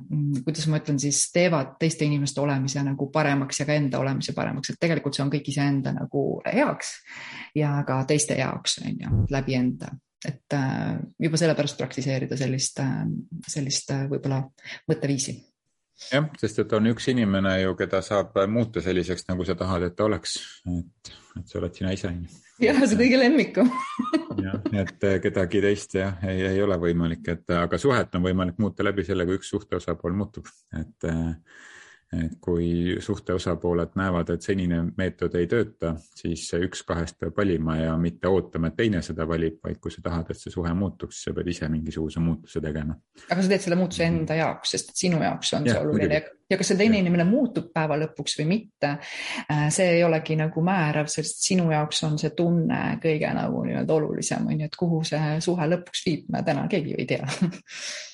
kuidas 0.44 0.68
ma 0.70 0.80
ütlen 0.80 1.00
siis, 1.02 1.26
teevad 1.34 1.76
teiste 1.80 2.06
inimeste 2.08 2.40
olemise 2.40 2.82
nagu 2.86 3.10
paremaks 3.12 3.60
ja 3.60 3.68
ka 3.68 3.76
enda 3.76 4.00
olemise 4.00 4.34
paremaks, 4.36 4.72
et 4.72 4.80
tegelikult 4.80 5.16
see 5.16 5.26
on 5.26 5.32
kõik 5.32 5.52
iseenda 5.52 5.94
nagu 5.96 6.24
heaks 6.46 6.94
ja 7.58 7.78
ka 7.86 8.02
teiste 8.08 8.38
jaoks 8.38 8.80
on 8.84 9.02
ju, 9.04 9.24
läbi 9.34 9.58
enda. 9.58 9.92
Et 10.26 10.54
juba 11.22 11.38
sellepärast 11.38 11.76
praktiseerida 11.78 12.34
sellist, 12.36 12.80
sellist 13.46 13.92
võib-olla 14.10 14.40
mõtteviisi 14.90 15.36
jah, 16.06 16.28
sest 16.40 16.62
et 16.62 16.74
on 16.76 16.90
üks 16.92 17.08
inimene 17.12 17.54
ju, 17.62 17.74
keda 17.78 18.00
saab 18.04 18.37
muuta 18.50 18.82
selliseks, 18.84 19.26
nagu 19.30 19.46
sa 19.46 19.56
tahad, 19.58 19.88
et 19.88 19.96
ta 19.98 20.06
oleks, 20.06 20.37
et, 20.70 21.12
et 21.38 21.48
see 21.48 21.61
oled 21.61 21.74
sina 21.74 21.94
ise. 21.96 22.12
Jah, 22.62 22.78
see 22.84 22.98
kõige 22.98 23.20
lemmikum. 23.20 23.70
Jah, 24.38 24.61
et 24.82 25.08
eh, 25.08 25.18
kedagi 25.22 25.62
teist 25.62 25.98
jah, 25.98 26.18
ei, 26.26 26.44
ei 26.52 26.62
ole 26.62 26.78
võimalik, 26.82 27.26
et 27.34 27.56
aga 27.58 27.80
suhet 27.80 28.14
on 28.18 28.26
võimalik 28.26 28.58
muuta 28.62 28.87
läbi 28.87 29.06
selle, 29.06 29.26
kui 29.26 29.38
üks 29.38 29.50
suhte 29.54 29.78
osapool 29.78 30.14
muutub, 30.18 30.46
et 30.78 31.08
äh, 31.11 31.34
et 32.12 32.38
kui 32.40 32.97
suhte 33.05 33.35
osapooled 33.37 33.92
näevad, 34.01 34.31
et 34.33 34.44
senine 34.44 34.81
meetod 34.97 35.35
ei 35.37 35.49
tööta, 35.51 35.92
siis 36.16 36.47
üks 36.57 36.81
kahest 36.88 37.18
peab 37.21 37.37
valima 37.37 37.77
ja 37.77 37.97
mitte 38.01 38.31
ootama, 38.33 38.71
et 38.71 38.79
teine 38.79 39.03
seda 39.05 39.27
valib, 39.29 39.59
vaid 39.64 39.77
kui 39.83 39.92
sa 39.92 40.01
tahad, 40.05 40.31
et 40.33 40.40
see 40.40 40.53
suhe 40.55 40.73
muutuks, 40.75 41.21
sa 41.27 41.35
pead 41.37 41.51
ise 41.53 41.68
mingisuguse 41.68 42.23
muutuse 42.25 42.62
tegema. 42.64 42.97
aga 43.29 43.42
sa 43.42 43.53
teed 43.53 43.64
selle 43.66 43.77
muutuse 43.81 44.07
mhm. 44.07 44.23
enda 44.23 44.38
jaoks, 44.40 44.73
sest 44.77 44.94
sinu 44.97 45.21
jaoks 45.21 45.53
on 45.59 45.68
ja, 45.68 45.75
see 45.75 45.83
oluline. 45.85 46.21
ja 46.49 46.57
kas 46.57 46.73
see 46.73 46.81
teine 46.81 47.03
inimene 47.03 47.27
muutub 47.29 47.68
päeva 47.77 47.99
lõpuks 48.01 48.38
või 48.40 48.47
mitte, 48.55 48.94
äh, 49.44 49.66
see 49.75 49.99
ei 49.99 50.05
olegi 50.07 50.38
nagu 50.40 50.64
määrav, 50.64 51.11
sest 51.12 51.44
sinu 51.44 51.68
jaoks 51.75 52.01
on 52.09 52.16
see 52.23 52.33
tunne 52.38 52.81
kõige 53.03 53.35
nagu 53.37 53.66
nii-öelda 53.66 53.99
olulisem, 54.01 54.49
on 54.49 54.64
ju, 54.64 54.71
et 54.71 54.81
kuhu 54.81 55.03
see 55.12 55.37
suhe 55.44 55.68
lõpuks 55.75 56.07
viib, 56.09 56.25
me 56.33 56.40
täna 56.47 56.64
keegi 56.73 56.97
ju 56.97 57.03
ei 57.05 57.11
tea. 57.16 57.29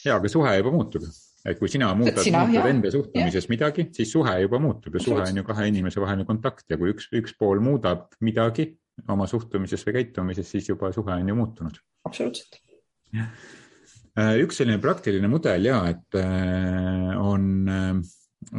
Ja, 0.04 0.18
aga 0.18 0.28
suhe 0.28 0.50
juba 0.58 0.68
muutub 0.74 1.06
et 1.44 1.58
kui 1.60 1.68
sina 1.68 1.90
muudad, 1.96 2.20
muutad 2.24 2.70
enda 2.70 2.90
suhtumises 2.92 3.44
ja. 3.44 3.52
midagi, 3.52 3.88
siis 3.96 4.12
suhe 4.14 4.32
juba 4.40 4.60
muutub 4.62 4.96
ja 4.96 5.02
suhe 5.04 5.26
on 5.26 5.40
ju 5.42 5.44
kahe 5.44 5.68
inimese 5.68 6.00
vaheline 6.00 6.26
kontakt 6.28 6.70
ja 6.72 6.78
kui 6.80 6.94
üks, 6.94 7.10
üks 7.12 7.36
pool 7.38 7.60
muudab 7.64 8.08
midagi 8.24 8.70
oma 9.10 9.26
suhtumises 9.28 9.84
või 9.86 9.98
käitumises, 9.98 10.48
siis 10.54 10.70
juba 10.70 10.92
suhe 10.94 11.12
on 11.12 11.28
ju 11.28 11.36
muutunud. 11.36 11.80
absoluutselt. 12.08 12.60
Äh, 13.14 14.36
üks 14.44 14.60
selline 14.60 14.78
praktiline 14.82 15.28
mudel 15.30 15.66
ja, 15.66 15.80
et 15.90 16.18
äh, 16.18 17.14
on 17.18 17.48
äh, 17.68 17.90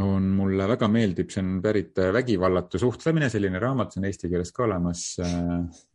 on 0.02 0.28
mulle 0.36 0.68
väga 0.70 0.88
meeldib, 0.92 1.30
see 1.34 1.42
on 1.44 1.60
pärit 1.64 2.00
äh, 2.02 2.12
Vägivallatu 2.14 2.80
suhtlemine, 2.82 3.30
selline 3.32 3.60
raamat, 3.62 3.94
see 3.94 4.02
on 4.02 4.08
eesti 4.10 4.30
keeles 4.32 4.52
ka 4.56 4.66
olemas. 4.66 5.04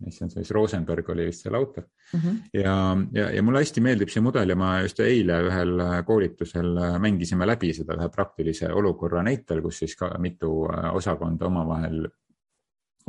mis 0.04 0.18
see 0.18 0.26
on 0.26 0.32
siis, 0.34 0.50
Rosenberg 0.56 1.08
oli 1.14 1.26
vist 1.28 1.46
selle 1.46 1.58
autor 1.60 1.84
mm. 1.86 2.20
-hmm. 2.20 2.36
ja, 2.54 2.74
ja, 3.14 3.30
ja 3.36 3.42
mulle 3.42 3.64
hästi 3.64 3.84
meeldib 3.84 4.12
see 4.12 4.22
mudel 4.24 4.54
ja 4.54 4.56
ma 4.56 4.72
just 4.84 5.00
eile 5.04 5.40
ühel 5.48 5.84
äh, 5.86 5.96
koolitusel 6.06 6.76
äh, 6.76 6.98
mängisime 6.98 7.46
läbi 7.46 7.72
seda 7.76 7.98
ühe 7.98 8.08
praktilise 8.08 8.72
olukorra 8.72 9.22
näitel, 9.22 9.62
kus 9.62 9.82
siis 9.84 9.96
ka 9.96 10.12
mitu 10.18 10.52
osakonda 10.92 11.46
omavahel 11.46 12.02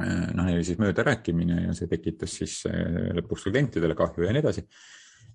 noh, 0.02 0.46
neil 0.46 0.56
oli 0.56 0.64
siis 0.64 0.80
möödarääkimine 0.80 1.68
ja 1.68 1.74
see 1.78 1.88
tekitas 1.88 2.34
siis 2.40 2.64
lõpuks 3.18 3.44
klientidele 3.50 3.96
kahju 3.96 4.26
ja 4.26 4.34
nii 4.34 4.42
edasi 4.42 4.64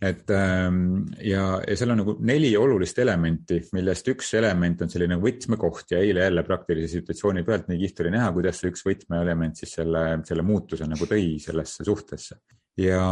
et 0.03 0.31
ähm, 0.31 1.07
ja, 1.25 1.45
ja 1.65 1.77
seal 1.77 1.95
on 1.95 2.03
nagu 2.03 2.15
neli 2.29 2.51
olulist 2.59 2.99
elementi, 3.01 3.63
millest 3.77 4.09
üks 4.13 4.35
element 4.37 4.83
on 4.85 4.93
selline 4.93 5.17
võtmekoht 5.21 5.95
ja 5.95 6.01
eile 6.05 6.27
jälle 6.27 6.45
praktilise 6.45 6.99
situatsiooni 6.99 7.45
pealt 7.47 7.71
nii 7.71 7.81
kihvt 7.81 8.03
oli 8.05 8.13
näha, 8.17 8.33
kuidas 8.37 8.61
see 8.61 8.73
üks 8.73 8.85
võtmeelement 8.85 9.57
siis 9.57 9.73
selle, 9.79 10.03
selle 10.29 10.45
muutuse 10.45 10.89
nagu 10.91 11.09
tõi 11.09 11.39
sellesse 11.43 11.87
suhtesse. 11.89 12.37
ja, 12.83 13.07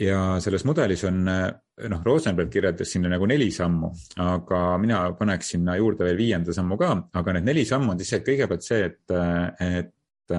ja 0.00 0.20
selles 0.44 0.66
mudelis 0.68 1.06
on, 1.08 1.22
noh, 1.24 2.04
Rosenberg 2.04 2.52
kirjeldas 2.52 2.92
sinna 2.92 3.08
nagu 3.14 3.28
neli 3.30 3.48
sammu, 3.54 3.94
aga 4.26 4.64
mina 4.82 5.06
paneks 5.16 5.54
sinna 5.56 5.78
juurde 5.80 6.04
veel 6.10 6.20
viienda 6.20 6.52
sammu 6.52 6.76
ka, 6.80 6.92
aga 7.16 7.38
need 7.38 7.48
neli 7.48 7.64
sammu 7.68 7.94
on 7.94 8.02
siis 8.02 8.12
see, 8.12 8.26
kõigepealt 8.28 8.68
see, 8.68 8.90
et, 8.90 9.16
et 9.64 10.36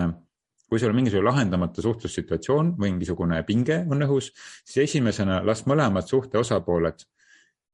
kui 0.70 0.82
sul 0.82 0.90
on 0.90 0.98
mingisugune 0.98 1.30
lahendamata 1.30 1.84
suhtlussituatsioon 1.86 2.72
või 2.80 2.94
mingisugune 2.96 3.42
pinge 3.48 3.84
on 3.92 4.02
õhus, 4.08 4.32
siis 4.66 4.90
esimesena 4.90 5.42
las 5.46 5.66
mõlemad 5.70 6.08
suhte 6.10 6.40
osapooled, 6.42 7.06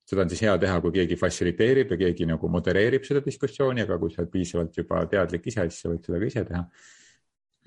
seda 0.07 0.25
on 0.25 0.31
siis 0.31 0.43
hea 0.43 0.57
teha, 0.59 0.79
kui 0.83 0.95
keegi 0.99 1.17
fassiliteerib 1.19 1.93
ja 1.95 1.99
keegi 2.05 2.27
nagu 2.27 2.49
modereerib 2.51 3.05
seda 3.07 3.23
diskussiooni, 3.25 3.85
aga 3.85 3.99
kui 4.01 4.11
sa 4.11 4.23
oled 4.23 4.33
piisavalt 4.33 4.81
juba 4.81 5.05
teadlik 5.11 5.47
ise, 5.47 5.67
siis 5.69 5.85
sa 5.85 5.93
võid 5.93 6.09
seda 6.09 6.19
ka 6.19 6.31
ise 6.33 6.47
teha. 6.49 6.65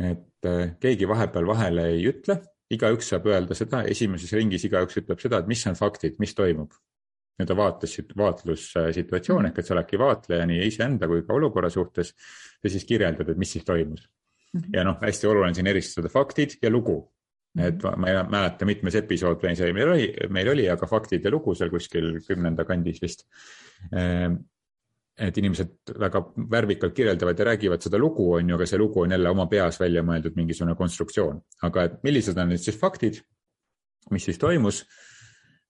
et 0.04 0.48
keegi 0.82 1.06
vahepeal 1.06 1.46
vahele 1.46 1.84
ei 1.94 2.08
ütle 2.10 2.40
igaüks 2.74 3.12
saab 3.12 3.28
öelda 3.30 3.56
seda, 3.58 3.82
esimeses 3.90 4.32
ringis 4.36 4.64
igaüks 4.68 4.98
ütleb 5.00 5.20
seda, 5.22 5.40
et 5.40 5.50
mis 5.50 5.62
on 5.70 5.78
faktid, 5.78 6.18
mis 6.22 6.34
toimub. 6.34 6.74
nii-öelda 7.34 7.54
vaates, 7.58 7.96
vaatlussituatsioon 8.16 9.40
mhm. 9.40 9.48
ehk 9.50 9.56
et 9.58 9.66
sa 9.66 9.74
oledki 9.74 9.98
vaatleja 9.98 10.44
nii 10.46 10.68
iseenda 10.68 11.08
kui 11.10 11.24
ka 11.26 11.34
olukorra 11.34 11.70
suhtes 11.70 12.12
ja 12.62 12.70
siis 12.70 12.84
kirjeldad, 12.86 13.32
et 13.32 13.40
mis 13.40 13.50
siis 13.56 13.64
toimus. 13.66 14.04
Ja 14.72 14.84
noh, 14.86 15.00
hästi 15.02 15.26
oluline 15.26 15.54
siin 15.56 15.66
eristada 15.66 16.10
faktid 16.12 16.58
ja 16.62 16.70
lugu. 16.70 17.00
Et 17.58 17.84
ma 17.84 18.10
ei 18.10 18.16
mäleta, 18.26 18.66
mitmes 18.66 18.96
episood 18.98 19.42
meil 19.46 19.90
oli, 19.92 20.08
meil 20.34 20.48
oli, 20.50 20.64
aga 20.70 20.88
faktid 20.90 21.22
ja 21.22 21.30
lugu 21.30 21.54
seal 21.54 21.70
kuskil 21.70 22.16
kümnenda 22.26 22.64
kandis 22.66 22.98
vist 23.02 23.22
ehm, 23.94 24.40
et 25.14 25.38
inimesed 25.38 25.94
väga 26.02 26.22
värvikalt 26.50 26.94
kirjeldavad 26.96 27.38
ja 27.38 27.46
räägivad 27.52 27.86
seda 27.86 27.98
lugu, 27.98 28.32
on 28.34 28.50
ju, 28.50 28.56
aga 28.56 28.66
see 28.66 28.78
lugu 28.78 29.04
on 29.04 29.14
jälle 29.14 29.30
oma 29.30 29.46
peas 29.46 29.78
välja 29.80 30.02
mõeldud 30.02 30.34
mingisugune 30.34 30.74
konstruktsioon. 30.74 31.38
aga 31.62 31.84
et 31.84 32.00
millised 32.02 32.38
on 32.38 32.50
nüüd 32.50 32.62
siis 32.62 32.78
faktid, 32.80 33.20
mis 34.10 34.26
siis 34.26 34.38
toimus 34.38 34.82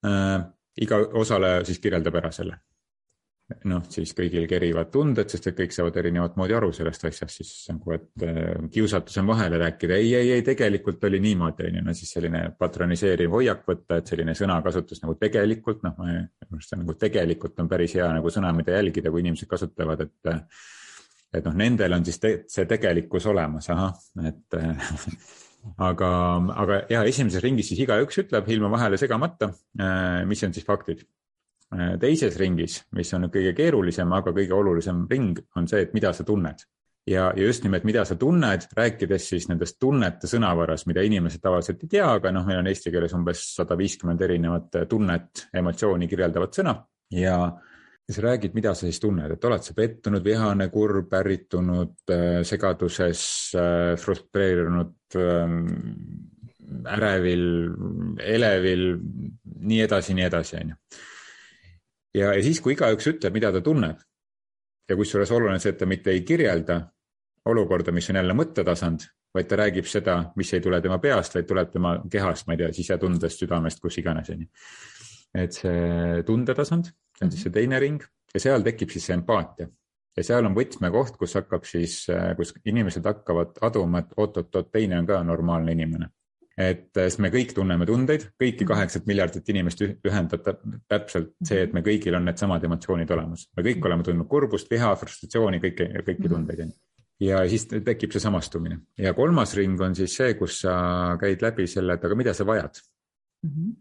äh,, 0.06 0.40
iga 0.80 1.04
osaleja 1.20 1.64
siis 1.68 1.84
kirjeldab 1.84 2.16
ära 2.22 2.32
selle 2.32 2.62
noh, 3.68 3.82
siis 3.92 4.14
kõigil 4.16 4.46
kerivad 4.48 4.88
tunded, 4.92 5.28
sest 5.28 5.50
et 5.50 5.56
kõik 5.58 5.74
saavad 5.74 5.96
erinevat 6.00 6.36
moodi 6.40 6.56
aru 6.56 6.70
sellest 6.74 7.04
asjast, 7.08 7.40
siis 7.40 7.50
nagu, 7.72 7.92
et 7.96 8.24
äh, 8.24 8.54
kiusatus 8.72 9.18
on 9.20 9.28
vahele 9.28 9.58
rääkida, 9.60 9.98
ei, 10.00 10.14
ei, 10.16 10.30
ei, 10.36 10.44
tegelikult 10.46 11.04
oli 11.08 11.20
niimoodi, 11.24 11.68
on 11.68 11.78
ju, 11.78 11.84
no 11.84 11.96
siis 11.96 12.14
selline 12.16 12.44
patroniseeriv 12.58 13.36
hoiak 13.36 13.66
võtta, 13.68 14.00
et 14.00 14.12
selline 14.12 14.36
sõnakasutus 14.38 15.02
nagu 15.04 15.16
tegelikult, 15.20 15.82
noh, 15.84 15.96
ma 15.98 16.08
minu 16.08 16.56
arust 16.56 16.72
see 16.72 16.80
nagu 16.80 16.96
tegelikult 17.00 17.60
on 17.60 17.68
päris 17.70 17.96
hea 17.98 18.08
nagu 18.16 18.32
sõna, 18.32 18.52
mida 18.56 18.78
jälgida, 18.78 19.12
kui 19.12 19.24
inimesed 19.24 19.50
kasutavad, 19.50 20.06
et 20.06 20.34
et 21.34 21.42
noh, 21.48 21.56
nendel 21.58 21.96
on 21.96 22.04
siis 22.06 22.20
te, 22.22 22.30
see 22.48 22.64
tegelikkus 22.70 23.26
olemas, 23.26 23.66
ahah, 23.74 23.96
et 24.30 24.56
aga, 25.90 26.10
aga 26.62 26.78
ja 26.92 27.02
esimeses 27.10 27.42
ringis 27.44 27.68
siis 27.72 27.82
igaüks 27.84 28.22
ütleb 28.22 28.48
ilma 28.54 28.70
vahele 28.72 28.96
segamata, 29.00 29.50
äh, 29.76 30.22
mis 30.30 30.44
on 30.46 30.54
siis 30.56 30.64
faktid. 30.64 31.04
Äh, 31.04 31.23
teises 32.00 32.38
ringis, 32.40 32.80
mis 32.96 33.10
on 33.16 33.28
kõige 33.32 33.54
keerulisem, 33.56 34.12
aga 34.16 34.32
kõige 34.36 34.54
olulisem 34.56 35.04
ring, 35.10 35.38
on 35.58 35.68
see, 35.70 35.84
et 35.86 35.94
mida 35.96 36.12
sa 36.12 36.24
tunned. 36.24 36.64
ja, 37.06 37.26
ja 37.36 37.44
just 37.44 37.64
nimelt, 37.64 37.84
mida 37.84 38.04
sa 38.08 38.16
tunned, 38.16 38.66
rääkides 38.76 39.28
siis 39.28 39.48
nendest 39.50 39.76
tunnete 39.80 40.30
sõnavaras, 40.30 40.86
mida 40.88 41.02
inimesed 41.04 41.42
tavaliselt 41.42 41.82
ei 41.84 41.90
tea, 41.98 42.06
aga 42.08 42.32
noh, 42.32 42.46
meil 42.48 42.62
on 42.62 42.70
eesti 42.70 42.92
keeles 42.94 43.12
umbes 43.12 43.44
sada 43.58 43.76
viiskümmend 43.76 44.22
erinevat 44.24 44.84
tunnet, 44.88 45.48
emotsiooni 45.52 46.08
kirjeldavat 46.08 46.60
sõna 46.60 46.78
ja 47.12 47.38
ja 48.08 48.14
sa 48.14 48.22
räägid, 48.22 48.52
mida 48.54 48.74
sa 48.74 48.84
siis 48.84 49.00
tunned, 49.00 49.32
et 49.32 49.44
oled 49.48 49.64
sa 49.64 49.74
pettunud, 49.76 50.24
vihane, 50.24 50.68
kurb, 50.72 51.12
ärritunud, 51.16 51.94
äh, 52.12 52.42
segaduses, 52.44 53.24
äh, 53.56 53.94
frustreerunud, 53.96 55.16
ähm, 55.16 55.64
ärevil, 56.84 57.46
elevil, 58.20 58.86
nii 59.60 59.80
edasi, 59.86 60.14
nii 60.14 60.28
edasi, 60.28 60.60
on 60.60 60.74
ju 60.74 61.02
ja, 62.14 62.32
ja 62.34 62.42
siis, 62.42 62.60
kui 62.62 62.74
igaüks 62.76 63.08
ütleb, 63.14 63.34
mida 63.34 63.52
ta 63.52 63.62
tunneb 63.64 64.00
ja 64.88 64.96
kusjuures 64.98 65.32
oluline 65.34 65.60
see, 65.62 65.74
et 65.74 65.80
ta 65.80 65.88
mitte 65.88 66.12
ei 66.12 66.24
kirjelda 66.26 66.80
olukorda, 67.50 67.92
mis 67.92 68.08
on 68.10 68.20
jälle 68.20 68.36
mõttetasand, 68.36 69.06
vaid 69.34 69.48
ta 69.50 69.58
räägib 69.60 69.88
seda, 69.90 70.16
mis 70.38 70.52
ei 70.54 70.62
tule 70.64 70.80
tema 70.84 70.98
peast, 71.02 71.36
vaid 71.36 71.48
tuleb 71.48 71.70
tema 71.72 71.94
kehast, 72.10 72.46
ma 72.46 72.54
ei 72.56 72.62
tea, 72.62 72.72
sisetundest, 72.76 73.44
südamest, 73.44 73.80
kus 73.82 73.98
iganes, 74.00 74.30
on 74.32 74.44
ju. 74.44 74.50
et 75.44 75.56
see 75.56 76.20
tundetasand, 76.26 76.92
see 77.18 77.26
on 77.26 77.32
siis 77.32 77.48
see 77.48 77.54
teine 77.54 77.80
ring 77.82 78.04
ja 78.34 78.42
seal 78.42 78.62
tekib 78.66 78.92
siis 78.94 79.08
see 79.08 79.16
empaatia 79.18 79.66
ja 80.14 80.24
seal 80.26 80.46
on 80.46 80.54
võtmekoht, 80.54 81.16
kus 81.18 81.34
hakkab 81.40 81.66
siis, 81.66 82.04
kus 82.38 82.54
inimesed 82.64 83.06
hakkavad 83.08 83.58
aduma, 83.66 84.04
et 84.04 84.14
oot-oot-oot, 84.16 84.70
teine 84.70 85.00
on 85.00 85.08
ka 85.08 85.22
normaalne 85.26 85.74
inimene 85.74 86.12
et 86.56 86.96
äh, 86.96 87.08
sest 87.08 87.20
me 87.24 87.30
kõik 87.34 87.54
tunneme 87.56 87.86
tundeid, 87.86 88.28
kõiki 88.40 88.62
mhm. 88.62 88.70
kaheksat 88.72 89.06
miljardit 89.10 89.48
inimest 89.50 89.84
ühendab 89.84 90.48
täpselt 90.88 91.34
see, 91.42 91.64
et 91.66 91.74
me 91.74 91.82
kõigil 91.86 92.16
on 92.16 92.26
needsamad 92.28 92.64
emotsioonid 92.64 93.10
olemas. 93.10 93.48
me 93.56 93.66
kõik 93.66 93.86
oleme 93.86 94.06
tundnud 94.06 94.30
kurbust, 94.30 94.70
viha, 94.70 94.94
frustratsiooni, 94.96 95.62
kõiki, 95.62 95.90
kõiki 96.00 96.26
mhm. 96.26 96.34
tundeid 96.34 96.66
on 96.66 96.74
ju 96.74 96.80
ja 97.22 97.44
siis 97.48 97.66
tekib 97.70 98.12
see 98.14 98.22
samastumine 98.22 98.80
ja 98.98 99.14
kolmas 99.14 99.54
ring 99.58 99.80
on 99.80 99.94
siis 99.96 100.16
see, 100.18 100.34
kus 100.38 100.60
sa 100.64 100.74
käid 101.20 101.42
läbi 101.44 101.66
selle, 101.70 101.96
et 101.96 102.04
aga 102.04 102.18
mida 102.18 102.34
sa 102.34 102.46
vajad 102.46 102.80
mm. 103.44 103.50
-hmm. 103.50 103.72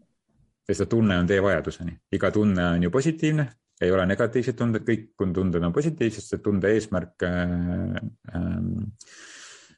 sest 0.66 0.84
see 0.84 0.90
tunne 0.90 1.18
on 1.18 1.26
teie 1.26 1.42
vajaduseni, 1.42 1.96
iga 2.12 2.30
tunne 2.30 2.66
on 2.76 2.82
ju 2.82 2.90
positiivne, 2.90 3.48
ei 3.80 3.90
ole 3.90 4.06
negatiivsed 4.06 4.56
tunded, 4.56 4.86
kõik 4.86 5.34
tunded 5.34 5.62
on 5.62 5.72
positiivsed, 5.72 6.22
sest 6.22 6.42
tunde 6.42 6.70
eesmärk 6.70 7.22
äh, 7.22 7.50
äh, 8.34 8.60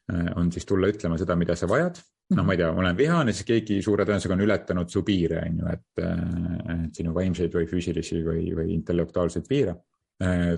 on 0.08 0.52
siis 0.54 0.66
tulla 0.68 0.86
ütlema 0.92 1.18
seda, 1.18 1.34
mida 1.38 1.56
sa 1.58 1.66
vajad 1.70 1.98
noh, 2.34 2.46
ma 2.46 2.54
ei 2.54 2.60
tea, 2.60 2.70
olen 2.74 2.96
vihane, 2.98 3.34
siis 3.34 3.46
keegi 3.46 3.82
suure 3.84 4.06
tõenäosusega 4.06 4.34
on 4.34 4.46
ületanud 4.46 4.90
su 4.90 5.02
piire, 5.06 5.42
on 5.46 5.60
ju, 5.60 5.74
et, 5.74 6.06
et 6.74 7.02
sinu 7.02 7.14
vaimseid 7.14 7.54
või 7.54 7.68
füüsilisi 7.70 8.22
või, 8.26 8.48
või 8.56 8.72
intellektuaalseid 8.74 9.46
piire. 9.46 9.76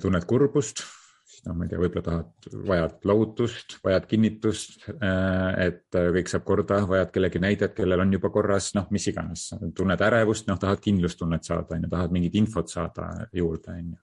tunned 0.00 0.24
kurbust, 0.30 0.80
siis 1.28 1.44
noh, 1.44 1.58
ma 1.58 1.66
ei 1.66 1.72
tea, 1.72 1.80
võib-olla 1.82 2.04
tahad, 2.06 2.48
vajad 2.70 3.06
lohutust, 3.10 3.76
vajad 3.84 4.08
kinnitust, 4.08 4.88
et 4.88 5.98
kõik 6.16 6.32
saab 6.32 6.46
korda, 6.48 6.80
vajad 6.88 7.12
kellegi 7.12 7.42
näidet, 7.42 7.76
kellel 7.76 8.06
on 8.06 8.16
juba 8.16 8.32
korras, 8.32 8.70
noh, 8.78 8.88
mis 8.94 9.10
iganes. 9.12 9.50
tunned 9.76 10.08
ärevust, 10.08 10.48
noh, 10.48 10.60
tahad 10.62 10.80
kindlustunnet 10.84 11.44
saada, 11.44 11.76
on 11.76 11.84
ju, 11.84 11.92
tahad 11.92 12.16
mingit 12.16 12.38
infot 12.40 12.72
saada 12.72 13.10
juurde, 13.36 13.76
on 13.76 13.92
ju. 13.92 13.98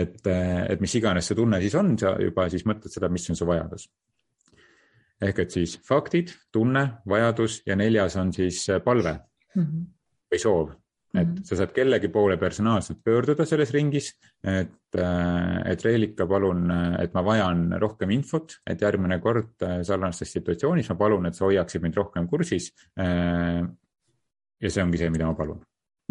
et, 0.00 0.20
et 0.24 0.80
mis 0.80 0.96
iganes 0.96 1.28
see 1.28 1.36
tunne 1.36 1.60
siis 1.60 1.76
on, 1.76 1.92
sa 2.00 2.16
juba 2.22 2.48
siis 2.48 2.64
mõtled 2.64 2.94
seda, 2.94 3.12
mis 3.12 3.28
on 3.28 3.36
su 3.36 3.48
vajadus 3.48 3.90
ehk 5.20 5.42
et 5.44 5.56
siis 5.56 5.76
faktid, 5.86 6.32
tunne, 6.52 6.84
vajadus 7.08 7.60
ja 7.68 7.76
neljas 7.78 8.16
on 8.20 8.32
siis 8.34 8.62
äh, 8.70 8.80
palve 8.84 9.12
mm 9.54 9.62
-hmm. 9.62 9.88
või 10.32 10.38
soov. 10.38 10.70
et 11.14 11.26
mm 11.26 11.34
-hmm. 11.34 11.44
sa 11.44 11.56
saad 11.56 11.72
kellegi 11.72 12.08
poole 12.08 12.36
personaalselt 12.36 12.98
pöörduda 13.04 13.44
selles 13.44 13.72
ringis, 13.72 14.14
et, 14.44 14.94
äh, 14.96 15.70
et 15.72 15.84
Reelika, 15.84 16.26
palun, 16.26 16.70
äh, 16.70 17.02
et 17.02 17.14
ma 17.14 17.24
vajan 17.24 17.80
rohkem 17.80 18.10
infot, 18.10 18.60
et 18.66 18.80
järgmine 18.80 19.20
kord 19.20 19.54
sarnastes 19.82 20.32
situatsioonis 20.32 20.88
ma 20.88 20.94
palun, 20.94 21.26
et 21.26 21.34
sa 21.34 21.44
hoiaksid 21.44 21.82
mind 21.82 21.94
rohkem 21.96 22.28
kursis. 22.28 22.72
ja 24.60 24.70
see 24.70 24.82
ongi 24.82 24.98
see, 24.98 25.10
mida 25.10 25.26
ma 25.26 25.34
palun 25.34 25.60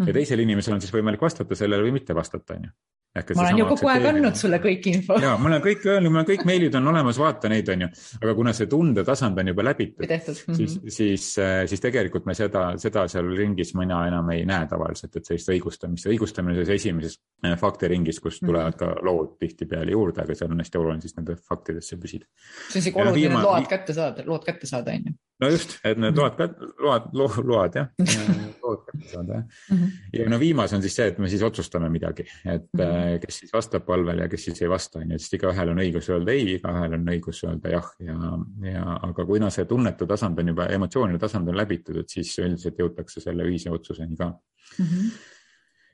ja 0.06 0.12
teisel 0.12 0.40
inimesel 0.40 0.74
on 0.74 0.80
siis 0.80 0.92
võimalik 0.92 1.20
vastata 1.20 1.54
sellele 1.54 1.82
või 1.82 1.92
mitte 1.92 2.14
vastata, 2.14 2.54
on 2.54 2.64
ju 2.64 2.70
ma 3.10 3.42
olen 3.42 3.58
ju 3.58 3.64
kogu 3.72 3.88
aeg 3.90 4.04
andnud 4.06 4.36
sulle 4.38 4.60
kõik 4.62 4.84
info. 4.86 5.16
ja 5.18 5.32
ma 5.40 5.48
olen 5.50 5.62
kõik 5.64 5.86
öelnud, 5.88 6.12
mul 6.12 6.22
on 6.22 6.26
kõik 6.28 6.44
meilid 6.46 6.76
on 6.78 6.90
olemas, 6.92 7.18
vaata 7.18 7.50
neid, 7.50 7.68
on 7.74 7.82
ju. 7.82 7.88
aga 8.20 8.34
kuna 8.38 8.52
see 8.54 8.68
tundetasand 8.70 9.40
on 9.42 9.50
juba 9.50 9.64
läbitud, 9.66 10.06
siis 10.06 10.44
mm, 10.46 10.60
-hmm. 10.60 10.92
siis, 10.96 11.24
äh, 11.42 11.64
siis 11.70 11.82
tegelikult 11.82 12.28
me 12.30 12.36
seda, 12.38 12.64
seda 12.78 13.08
seal 13.10 13.32
ringis 13.34 13.74
mina 13.74 14.04
enam 14.06 14.30
ei 14.30 14.44
näe 14.46 14.68
tavaliselt, 14.70 15.16
et 15.16 15.26
sellist 15.26 15.50
õigustamist, 15.50 16.06
õigustamine 16.06 16.54
selles 16.60 16.70
esimeses 16.76 17.18
äh, 17.44 17.56
faktiringis, 17.58 18.20
kus 18.20 18.38
mhm. 18.42 18.52
tulevad 18.52 18.78
ka 18.78 18.92
lood 19.02 19.34
tihtipeale 19.42 19.90
juurde, 19.90 20.22
aga 20.22 20.38
seal 20.38 20.54
on 20.54 20.62
hästi 20.62 20.78
oluline 20.78 21.02
siis 21.02 21.18
nende 21.18 21.34
faktidesse 21.34 21.98
püsida. 21.98 22.30
see 22.68 22.78
on 22.78 22.84
isegi 22.84 23.02
oluline 23.02 23.26
viima... 23.26 23.42
load 23.42 23.66
kätte 23.74 23.96
saada, 23.98 24.22
lood 24.26 24.46
kätte 24.46 24.70
saada, 24.70 24.94
on 24.94 25.10
ju. 25.10 25.18
no 25.42 25.50
just, 25.50 25.78
et 25.82 25.98
need 25.98 26.14
load, 26.14 26.38
load, 26.78 27.10
load, 27.12 27.42
load 27.42 27.82
jah 27.82 27.90
kätte 28.76 29.08
saada 29.12 29.34
jah. 29.34 29.44
-hmm. 29.70 29.90
ja 30.12 30.28
no 30.30 30.38
viimas 30.40 30.72
on 30.72 30.82
siis 30.82 30.96
see, 30.96 31.06
et 31.12 31.18
me 31.18 31.28
siis 31.28 31.42
otsustame 31.42 31.88
midagi, 31.88 32.26
et 32.44 32.68
mm 32.72 32.80
-hmm 32.80 33.18
kes 33.18 33.38
siis 33.38 33.52
vastab 33.52 33.84
palvele 33.86 34.22
ja 34.22 34.28
kes 34.28 34.44
siis 34.44 34.62
ei 34.62 34.68
vasta, 34.70 34.98
on 34.98 35.14
ju, 35.14 35.18
sest 35.18 35.36
igaühel 35.38 35.72
on 35.72 35.82
õigus 35.84 36.10
öelda 36.12 36.34
ei, 36.36 36.46
igaühel 36.56 36.96
on 36.98 37.12
õigus 37.14 37.42
öelda 37.46 37.74
jah 37.74 37.90
ja, 38.06 38.30
ja 38.70 38.84
aga 39.08 39.26
kuna 39.26 39.50
see 39.54 39.66
tunnetu 39.70 40.08
tasand 40.10 40.38
on 40.42 40.52
juba, 40.52 40.68
emotsioonide 40.74 41.20
tasand 41.22 41.48
on 41.48 41.58
läbitud, 41.60 42.00
et 42.02 42.16
siis 42.16 42.32
üldiselt 42.42 42.80
jõutakse 42.80 43.22
selle 43.24 43.46
ühise 43.48 43.72
otsuseni 43.74 44.16
ka 44.16 44.30
mm. 44.30 44.86
-hmm 44.86 45.36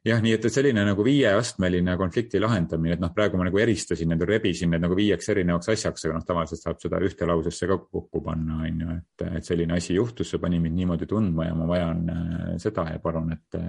jah, 0.06 0.20
nii 0.22 0.34
et, 0.36 0.44
et 0.46 0.54
selline 0.54 0.84
nagu 0.86 1.04
viieastmeline 1.06 1.96
konflikti 1.98 2.40
lahendamine, 2.42 2.96
et 2.96 3.02
noh, 3.02 3.12
praegu 3.14 3.38
ma 3.40 3.48
nagu 3.48 3.60
eristasin 3.62 4.12
need, 4.12 4.22
rebisin 4.28 4.70
need 4.72 4.84
nagu 4.84 4.98
viieks 4.98 5.32
erinevaks 5.32 5.72
asjaks, 5.74 6.06
aga 6.06 6.18
noh, 6.18 6.26
tavaliselt 6.28 6.62
saab 6.62 6.80
seda 6.82 7.00
ühte 7.04 7.28
lausesse 7.28 7.68
ka 7.70 7.78
kokku 7.84 8.22
panna, 8.24 8.60
on 8.66 8.84
ju, 8.84 8.96
et, 9.00 9.26
et 9.40 9.50
selline 9.50 9.76
asi 9.78 9.96
juhtus, 9.96 10.30
see 10.30 10.42
pani 10.42 10.60
mind 10.62 10.78
niimoodi 10.78 11.10
tundma 11.10 11.48
ja 11.48 11.58
ma 11.58 11.68
vajan 11.70 12.06
äh, 12.12 12.54
seda 12.62 12.86
ja 12.92 13.02
palun, 13.02 13.34
et, 13.34 13.60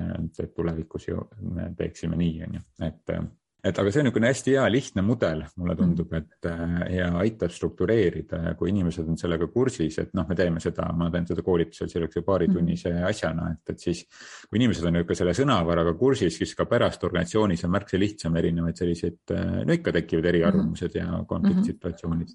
et 0.43 0.53
tulevikus 0.55 1.09
ju 1.09 1.27
me 1.49 1.71
teeksime 1.77 2.19
nii, 2.19 2.39
on 2.47 2.59
ju, 2.59 2.65
et 2.87 3.17
et 3.63 3.79
aga 3.79 3.91
see 3.91 3.99
on 4.01 4.05
niisugune 4.07 4.29
hästi 4.29 4.51
hea 4.55 4.65
lihtne 4.71 5.01
mudel, 5.01 5.43
mulle 5.57 5.73
Mhm. 5.75 5.81
tundub, 5.81 6.13
et 6.13 6.45
äh, 6.45 6.95
ja 6.95 7.07
aitab 7.17 7.51
struktureerida 7.51 8.37
ja 8.43 8.53
kui 8.55 8.69
inimesed 8.69 9.07
on 9.07 9.17
sellega 9.17 9.47
kursis, 9.47 9.97
et 9.99 10.13
noh, 10.13 10.25
me 10.29 10.35
teeme 10.35 10.59
seda, 10.59 10.85
ma 10.93 11.09
teen 11.11 11.25
seda 11.27 11.41
koolitusel 11.41 11.89
sellise 11.89 12.21
paaritunnise 12.21 12.89
Mhm. 12.93 13.03
asjana, 13.09 13.49
et, 13.51 13.69
et 13.73 13.79
siis 13.79 14.05
kui 14.49 14.59
inimesed 14.59 14.85
on 14.85 14.93
niisugune 14.93 15.15
selle 15.15 15.33
sõnavaraga 15.33 15.97
kursis, 15.97 16.37
siis 16.37 16.53
ka 16.55 16.65
pärast 16.65 17.03
organisatsioonis 17.03 17.63
on 17.65 17.71
märksa 17.71 17.99
lihtsam 17.99 18.35
erinevaid 18.35 18.75
selliseid, 18.77 19.17
no 19.65 19.73
ikka 19.73 19.91
tekivad 19.91 20.25
eriarvamused 20.25 20.95
ja 20.95 21.07
konfliktsituatsioonid, 21.27 22.27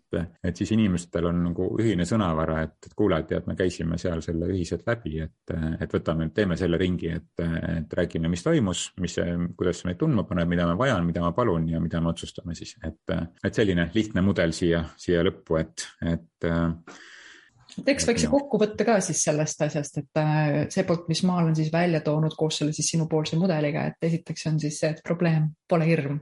et 0.44 0.56
siis 0.56 0.72
inimestel 0.74 1.26
on 1.30 1.42
nagu 1.44 1.68
ühine 1.80 2.04
sõnavara, 2.08 2.62
et, 2.66 2.74
et 2.86 2.94
kuule, 2.98 3.18
et 3.22 3.26
tead, 3.30 3.46
me 3.46 3.56
käisime 3.58 3.98
seal 3.98 4.20
selle 4.24 4.46
ühiselt 4.52 4.82
läbi, 4.86 5.20
et, 5.22 5.54
et 5.80 5.92
võtame, 5.94 6.28
teeme 6.34 6.56
selle 6.56 6.78
ringi, 6.80 7.08
et, 7.14 7.44
et 7.78 7.94
räägime, 7.98 8.28
mis 8.32 8.42
toimus, 8.42 8.92
mis, 9.00 9.16
kuidas 9.56 9.80
see 9.80 9.88
meid 9.90 9.98
tundma 10.00 10.24
paneb, 10.28 10.48
mida 10.48 10.66
ma 10.66 10.76
vajan, 10.78 11.06
mida 11.12 11.22
ma 11.24 11.32
palun 11.36 11.68
ja 11.68 11.80
mida 11.80 12.00
me 12.00 12.08
otsustame 12.12 12.56
siis, 12.56 12.74
et, 12.88 13.16
et 13.44 13.54
selline 13.54 13.90
lihtne 13.94 14.24
mudel 14.24 14.56
siia, 14.56 14.86
siia 14.96 15.22
lõppu, 15.26 15.60
et, 15.60 15.88
et 16.08 16.52
teeks 17.86 18.06
väikse 18.08 18.28
kokkuvõtte 18.32 18.84
ka 18.86 18.98
siis 19.04 19.22
sellest 19.24 19.62
asjast, 19.64 19.98
et 20.02 20.20
äh, 20.20 20.62
see 20.72 20.84
poolt, 20.88 21.06
mis 21.10 21.22
ma 21.28 21.38
olen 21.40 21.56
siis 21.56 21.72
välja 21.72 22.02
toonud 22.04 22.36
koos 22.38 22.60
selle 22.60 22.74
siis 22.76 22.92
sinupoolse 22.92 23.38
mudeliga, 23.40 23.86
et 23.88 24.08
esiteks 24.08 24.46
on 24.50 24.60
siis 24.62 24.78
see, 24.82 24.92
et 24.92 25.02
probleem 25.04 25.48
pole 25.72 25.86
hirm. 25.88 26.18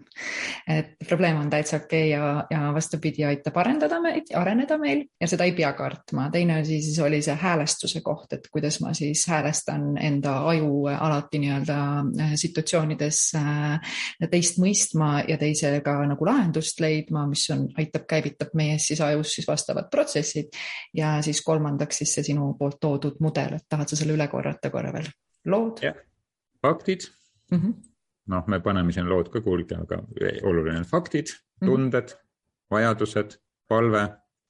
et 0.71 0.95
probleem 1.09 1.41
on 1.41 1.51
täitsa 1.51 1.81
okei 1.81 2.15
okay 2.15 2.21
ja, 2.21 2.45
ja 2.51 2.73
vastupidi, 2.75 3.25
aitab 3.27 3.57
arendada 3.59 3.99
meid, 4.03 4.31
areneda 4.37 4.79
meil 4.79 5.03
ja 5.21 5.29
seda 5.31 5.47
ei 5.49 5.55
pea 5.57 5.73
kartma. 5.79 6.29
teine 6.31 6.61
asi 6.61 6.81
siis 6.83 6.99
oli 7.03 7.23
see 7.23 7.35
häälestuse 7.41 8.03
koht, 8.07 8.33
et 8.37 8.47
kuidas 8.53 8.81
ma 8.85 8.95
siis 8.95 9.27
häälestan 9.31 9.97
enda 9.99 10.37
aju 10.53 10.87
alati 10.93 11.43
nii-öelda 11.43 11.79
äh, 12.21 12.35
situatsioonides 12.41 13.21
äh, 13.41 13.97
teist 14.31 14.61
mõistma 14.63 15.25
ja 15.29 15.39
teisega 15.41 15.97
nagu 16.07 16.27
lahendust 16.27 16.81
leidma, 16.81 17.27
mis 17.31 17.49
on, 17.55 17.67
aitab, 17.81 18.07
käivitab 18.11 18.55
meie 18.59 18.79
siis 18.79 19.03
ajus 19.05 19.35
siis 19.39 19.49
vastavad 19.49 19.91
protsessid 19.91 20.55
ja 20.97 21.17
siis 21.25 21.39
siis 21.40 21.48
kolmandaks 21.48 22.03
siis 22.03 22.14
see 22.14 22.26
sinu 22.33 22.53
poolt 22.59 22.81
toodud 22.81 23.20
mudel, 23.24 23.57
et 23.57 23.66
tahad 23.68 23.88
sa 23.88 23.98
selle 23.98 24.16
üle 24.18 24.29
korrata 24.29 24.70
korra 24.70 24.92
veel? 24.92 25.09
lood? 25.48 25.81
faktid 26.62 27.09
mm. 27.50 27.59
-hmm. 27.59 27.74
noh, 28.35 28.46
me 28.46 28.61
paneme 28.61 28.92
siin 28.92 29.09
lood 29.09 29.33
ka 29.33 29.40
kuulge, 29.40 29.76
aga 29.76 30.03
oluline 30.42 30.79
on 30.79 30.88
faktid, 30.88 31.33
tunded 31.64 32.03
mm, 32.03 32.16
-hmm. 32.16 32.70
vajadused, 32.70 33.38
palve, 33.68 34.09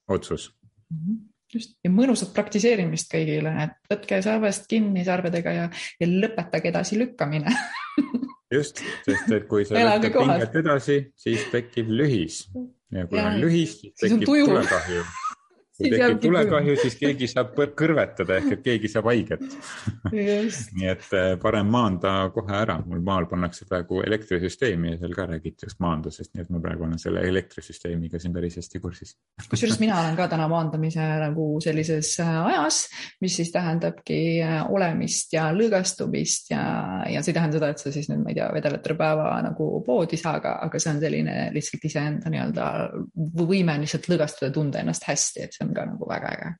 otsus 0.08 0.54
mm. 0.90 0.98
-hmm 0.98 1.26
just 1.54 1.72
ja 1.84 1.90
mõnusat 1.90 2.30
praktiseerimist 2.34 3.10
kõigile, 3.10 3.50
et 3.64 3.72
võtke 3.90 4.20
sarvest 4.22 4.68
kinni 4.70 5.04
sarvedega 5.04 5.52
ja, 5.52 5.64
ja 6.00 6.06
lõpetage 6.06 6.70
edasilükkamine 6.70 7.50
just, 8.56 8.82
sest 9.06 9.32
et 9.34 9.48
kui 9.50 9.64
sa 9.66 9.74
lükkad 9.74 10.14
pinget 10.14 10.54
edasi, 10.62 11.00
siis 11.16 11.48
tekib 11.50 11.90
lühis 11.90 12.44
ja 12.90 13.06
kui 13.06 13.18
ja, 13.18 13.26
on 13.32 13.40
lühis, 13.42 13.80
siis 13.80 13.98
tekib 13.98 14.30
tulekahju 14.30 15.02
kui 15.80 15.90
tekib 15.94 16.20
tulekahju, 16.24 16.76
siis 16.80 16.96
keegi 17.00 17.28
saab 17.30 17.54
kõrvetada 17.78 18.36
ehk 18.40 18.56
et 18.56 18.64
keegi 18.64 18.90
saab 18.92 19.08
haiget. 19.10 19.44
Nii 20.14 20.88
et 20.90 21.06
äh, 21.16 21.32
parem 21.40 21.70
maanda 21.72 22.14
kohe 22.34 22.54
ära, 22.56 22.78
mul 22.86 23.02
maal 23.04 23.28
pannakse 23.30 23.66
praegu 23.68 24.02
elektrisüsteemi 24.04 24.94
ja 24.94 25.00
seal 25.00 25.14
ka 25.16 25.26
räägiti 25.30 25.68
just 25.68 25.80
maandusest, 25.82 26.32
nii 26.34 26.44
et 26.44 26.52
ma 26.52 26.60
praegu 26.62 26.86
olen 26.86 27.00
selle 27.00 27.22
elektrisüsteemiga 27.28 28.20
siin 28.20 28.34
päris 28.36 28.58
hästi 28.60 28.80
kursis. 28.82 29.16
kusjuures 29.50 29.80
mina 29.82 29.98
olen 30.00 30.18
ka 30.18 30.28
täna 30.30 30.48
maandamise 30.50 31.06
nagu 31.24 31.46
sellises 31.64 32.12
äh, 32.22 32.32
ajas, 32.52 32.82
mis 33.24 33.36
siis 33.40 33.52
tähendabki 33.54 34.20
äh, 34.44 34.60
olemist 34.70 35.34
ja 35.36 35.48
lõõgastumist 35.56 36.52
ja, 36.54 36.64
ja 37.10 37.22
see 37.22 37.32
ei 37.32 37.38
tähenda 37.40 37.58
seda, 37.58 37.72
et 37.72 37.82
sa 37.82 37.94
siis 37.94 38.10
nüüd, 38.12 38.22
ma 38.24 38.34
ei 38.34 38.38
tea, 38.38 38.50
vedeled 38.54 38.84
terve 38.84 39.00
päeva 39.00 39.32
nagu 39.44 39.70
poodi 39.86 40.18
saa, 40.20 40.36
aga, 40.40 40.56
aga 40.66 40.80
see 40.82 40.92
on 40.94 41.02
selline 41.02 41.36
lihtsalt 41.54 41.86
iseenda 41.88 42.32
nii-öelda 42.32 42.66
võime 43.40 43.78
lihtsalt 43.80 44.08
lõõgastada, 44.10 44.52
tunda 44.54 44.82
ennast 44.82 45.06
hästi, 45.08 45.46
et 45.46 45.56
see 45.56 45.66
on 45.70 45.78
ka 45.78 45.86
nagu 45.94 46.08
väga 46.08 46.34
äge. 46.34 46.50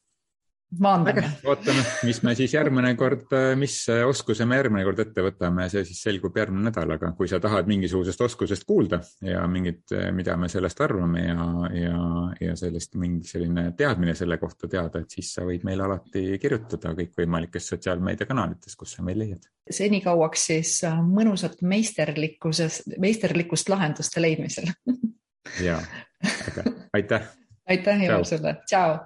maandame. 0.79 1.25
ootame, 1.51 1.81
mis 2.07 2.21
me 2.23 2.35
siis 2.39 2.53
järgmine 2.55 2.93
kord, 2.95 3.33
mis 3.59 3.75
oskuse 4.07 4.45
me 4.47 4.61
järgmine 4.61 4.85
kord 4.87 5.01
ette 5.03 5.25
võtame, 5.27 5.65
see 5.73 5.83
siis 5.89 5.99
selgub 6.07 6.37
järgmine 6.39 6.69
nädal, 6.69 6.93
aga 6.95 7.11
kui 7.19 7.27
sa 7.29 7.41
tahad 7.43 7.67
mingisugusest 7.67 8.23
oskusest 8.23 8.63
kuulda 8.69 9.01
ja 9.27 9.43
mingit, 9.51 9.91
mida 10.15 10.37
me 10.39 10.47
sellest 10.53 10.85
arvame 10.87 11.25
ja, 11.25 11.49
ja, 11.75 12.05
ja 12.39 12.55
sellest 12.61 12.95
mingi 13.03 13.27
selline 13.27 13.73
teadmine 13.79 14.15
selle 14.15 14.39
kohta 14.39 14.71
teada, 14.71 15.03
et 15.03 15.19
siis 15.19 15.33
sa 15.35 15.49
võid 15.49 15.67
meile 15.67 15.89
alati 15.89 16.39
kirjutada 16.39 16.95
kõikvõimalikes 17.01 17.67
sotsiaalmeediakanalites, 17.75 18.79
kus 18.79 18.95
sa 18.95 19.07
meid 19.07 19.19
leiad. 19.25 19.51
senikauaks 19.75 20.47
siis 20.53 20.77
mõnusat 21.03 21.67
meisterlikkuses, 21.67 22.85
meisterlikkust 23.03 23.75
lahenduste 23.75 24.23
leidmisel 24.23 24.71
ja, 25.67 25.83
aga 26.23 26.71
aitäh 26.95 27.40
aitäh, 27.71 28.03
Ivar, 28.09 28.25
sulle, 28.27 28.57
tšau. 28.67 28.99